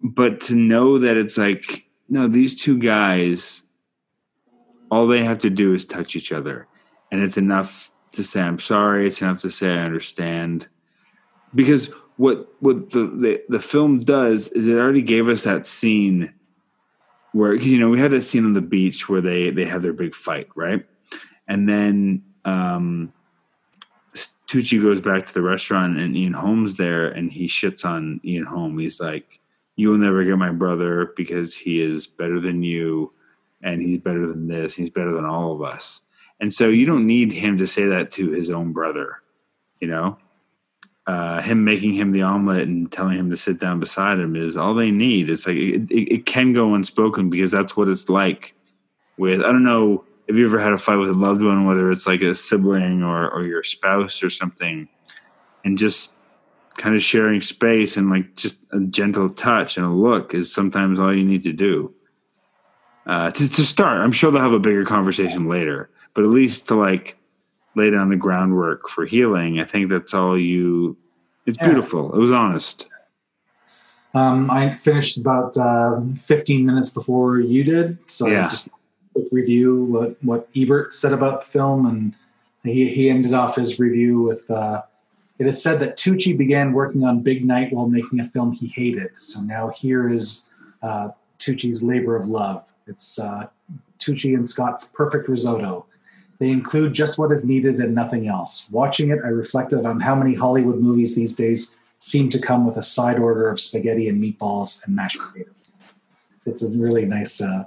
[0.04, 3.64] but to know that it's like no, these two guys,
[4.90, 6.68] all they have to do is touch each other,
[7.12, 9.08] and it's enough to say I'm sorry.
[9.08, 10.68] It's enough to say I understand,
[11.56, 16.34] because what what the the, the film does is it already gave us that scene
[17.32, 19.94] where you know we had that scene on the beach where they they have their
[19.94, 20.86] big fight right?
[21.48, 23.12] And then um
[24.14, 28.46] Tucci goes back to the restaurant and Ian Holm's there and he shits on Ian
[28.46, 29.41] Holm he's like
[29.76, 33.14] you will never get my brother because he is better than you
[33.64, 36.02] and he's better than this he's better than all of us
[36.40, 39.22] and so you don't need him to say that to his own brother
[39.80, 40.18] you know
[41.08, 44.56] uh, him making him the omelet and telling him to sit down beside him is
[44.56, 45.30] all they need.
[45.30, 48.54] It's like it, it, it can go unspoken because that's what it's like.
[49.18, 51.92] With I don't know if you ever had a fight with a loved one, whether
[51.92, 54.88] it's like a sibling or or your spouse or something,
[55.66, 56.18] and just
[56.78, 61.00] kind of sharing space and like just a gentle touch and a look is sometimes
[61.00, 61.94] all you need to do.
[63.06, 66.68] Uh, to, to start, I'm sure they'll have a bigger conversation later, but at least
[66.68, 67.18] to like
[67.76, 69.60] lay down the groundwork for healing.
[69.60, 70.98] I think that's all you.
[71.46, 71.68] It's Yeah.
[71.68, 72.14] beautiful.
[72.14, 72.88] It was honest.
[74.14, 78.46] Um, I finished about uh, 15 minutes before you did, so Yeah.
[78.46, 78.70] I just
[79.14, 82.14] quick review what what Ebert said about the film, and
[82.64, 84.50] he he ended off his review with.
[84.50, 84.84] Uh,
[85.42, 88.68] it is said that Tucci began working on Big Night while making a film he
[88.68, 89.10] hated.
[89.18, 90.52] So now here is
[90.84, 92.64] uh, Tucci's labor of love.
[92.86, 93.48] It's uh,
[93.98, 95.88] Tucci and Scott's perfect risotto.
[96.38, 98.70] They include just what is needed and nothing else.
[98.70, 102.78] Watching it, I reflected on how many Hollywood movies these days seem to come with
[102.78, 105.76] a side order of spaghetti and meatballs and mashed potatoes.
[106.46, 107.64] It's a really nice, uh,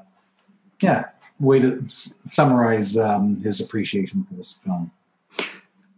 [0.80, 1.06] yeah,
[1.40, 4.92] way to s- summarize um, his appreciation for this film.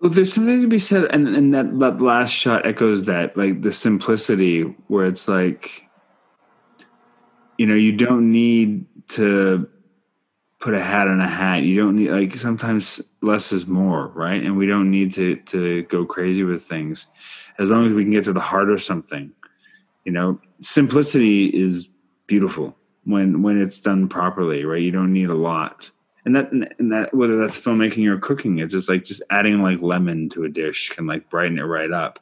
[0.00, 3.62] Well, there's something to be said, and, and that, that last shot echoes that, like
[3.62, 5.84] the simplicity, where it's like,
[7.56, 9.68] you know, you don't need to
[10.58, 11.62] put a hat on a hat.
[11.62, 14.42] You don't need like sometimes less is more, right?
[14.42, 17.06] And we don't need to to go crazy with things,
[17.58, 19.32] as long as we can get to the heart of something.
[20.04, 21.88] You know, simplicity is
[22.26, 24.82] beautiful when when it's done properly, right?
[24.82, 25.90] You don't need a lot
[26.26, 29.80] and that and that whether that's filmmaking or cooking it's just like just adding like
[29.80, 32.18] lemon to a dish can like brighten it right up.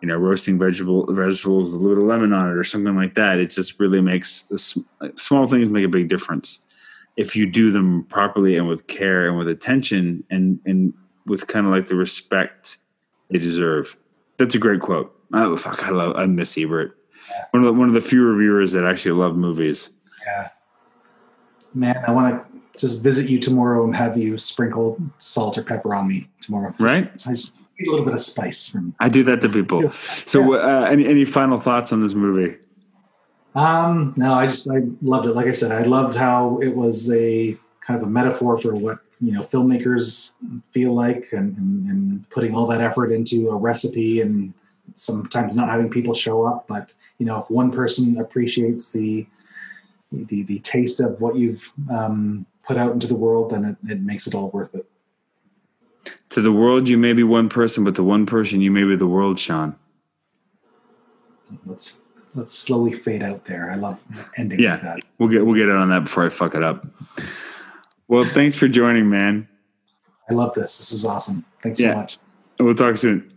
[0.00, 2.96] You know roasting vegetable vegetables with a little bit of lemon on it or something
[2.96, 6.60] like that it just really makes the sm- like, small things make a big difference.
[7.16, 10.94] If you do them properly and with care and with attention and and
[11.26, 12.78] with kind of like the respect
[13.30, 13.96] they deserve.
[14.38, 15.14] That's a great quote.
[15.34, 16.96] Oh fuck i love i miss ebert.
[17.50, 19.90] One of the one of the few reviewers that actually love movies.
[20.24, 20.48] Yeah.
[21.74, 25.94] Man, I want to just visit you tomorrow and have you sprinkle salt or pepper
[25.94, 26.74] on me tomorrow.
[26.78, 27.10] Right.
[27.26, 28.94] I just need a little bit of spice from.
[29.00, 29.90] I do that to people.
[29.92, 32.56] So, uh, any any final thoughts on this movie?
[33.54, 35.34] Um, no, I just I loved it.
[35.34, 37.56] Like I said, I loved how it was a
[37.86, 40.32] kind of a metaphor for what you know filmmakers
[40.72, 44.54] feel like, and, and, and putting all that effort into a recipe, and
[44.94, 46.66] sometimes not having people show up.
[46.66, 49.26] But you know, if one person appreciates the
[50.12, 54.00] the the taste of what you've um, put out into the world, then it, it
[54.00, 54.86] makes it all worth it.
[56.30, 58.96] To the world, you may be one person, but to one person, you may be
[58.96, 59.76] the world, Sean.
[61.66, 61.98] Let's
[62.34, 63.70] let's slowly fade out there.
[63.70, 64.02] I love
[64.36, 64.72] ending Yeah.
[64.74, 64.98] like that.
[65.18, 66.86] We'll get we'll get it on that before I fuck it up.
[68.08, 69.46] Well, thanks for joining, man.
[70.30, 70.78] I love this.
[70.78, 71.44] This is awesome.
[71.62, 71.92] Thanks Yeah.
[71.92, 72.18] so much.
[72.58, 73.28] We'll talk soon.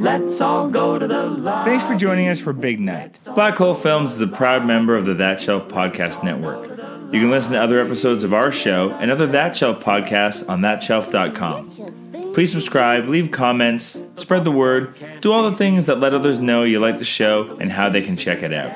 [0.00, 1.70] Let's all go to the lobby.
[1.70, 3.18] Thanks for joining us for Big Night.
[3.34, 6.73] Black Hole Films is a proud member of the That Shelf Podcast Network.
[7.14, 10.62] You can listen to other episodes of our show and other That Shelf podcasts on
[10.62, 12.32] thatshelf.com.
[12.34, 16.64] Please subscribe, leave comments, spread the word, do all the things that let others know
[16.64, 18.72] you like the show and how they can check it out.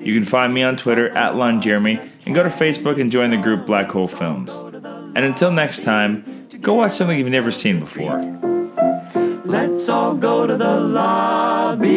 [0.00, 3.30] You can find me on Twitter at Lon Jeremy and go to Facebook and join
[3.30, 4.56] the group Black Hole Films.
[4.56, 8.22] And until next time, go watch something you've never seen before.
[9.44, 11.88] Let's all go to the lobby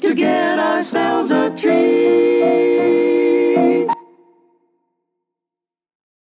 [0.00, 2.75] to get ourselves a treat.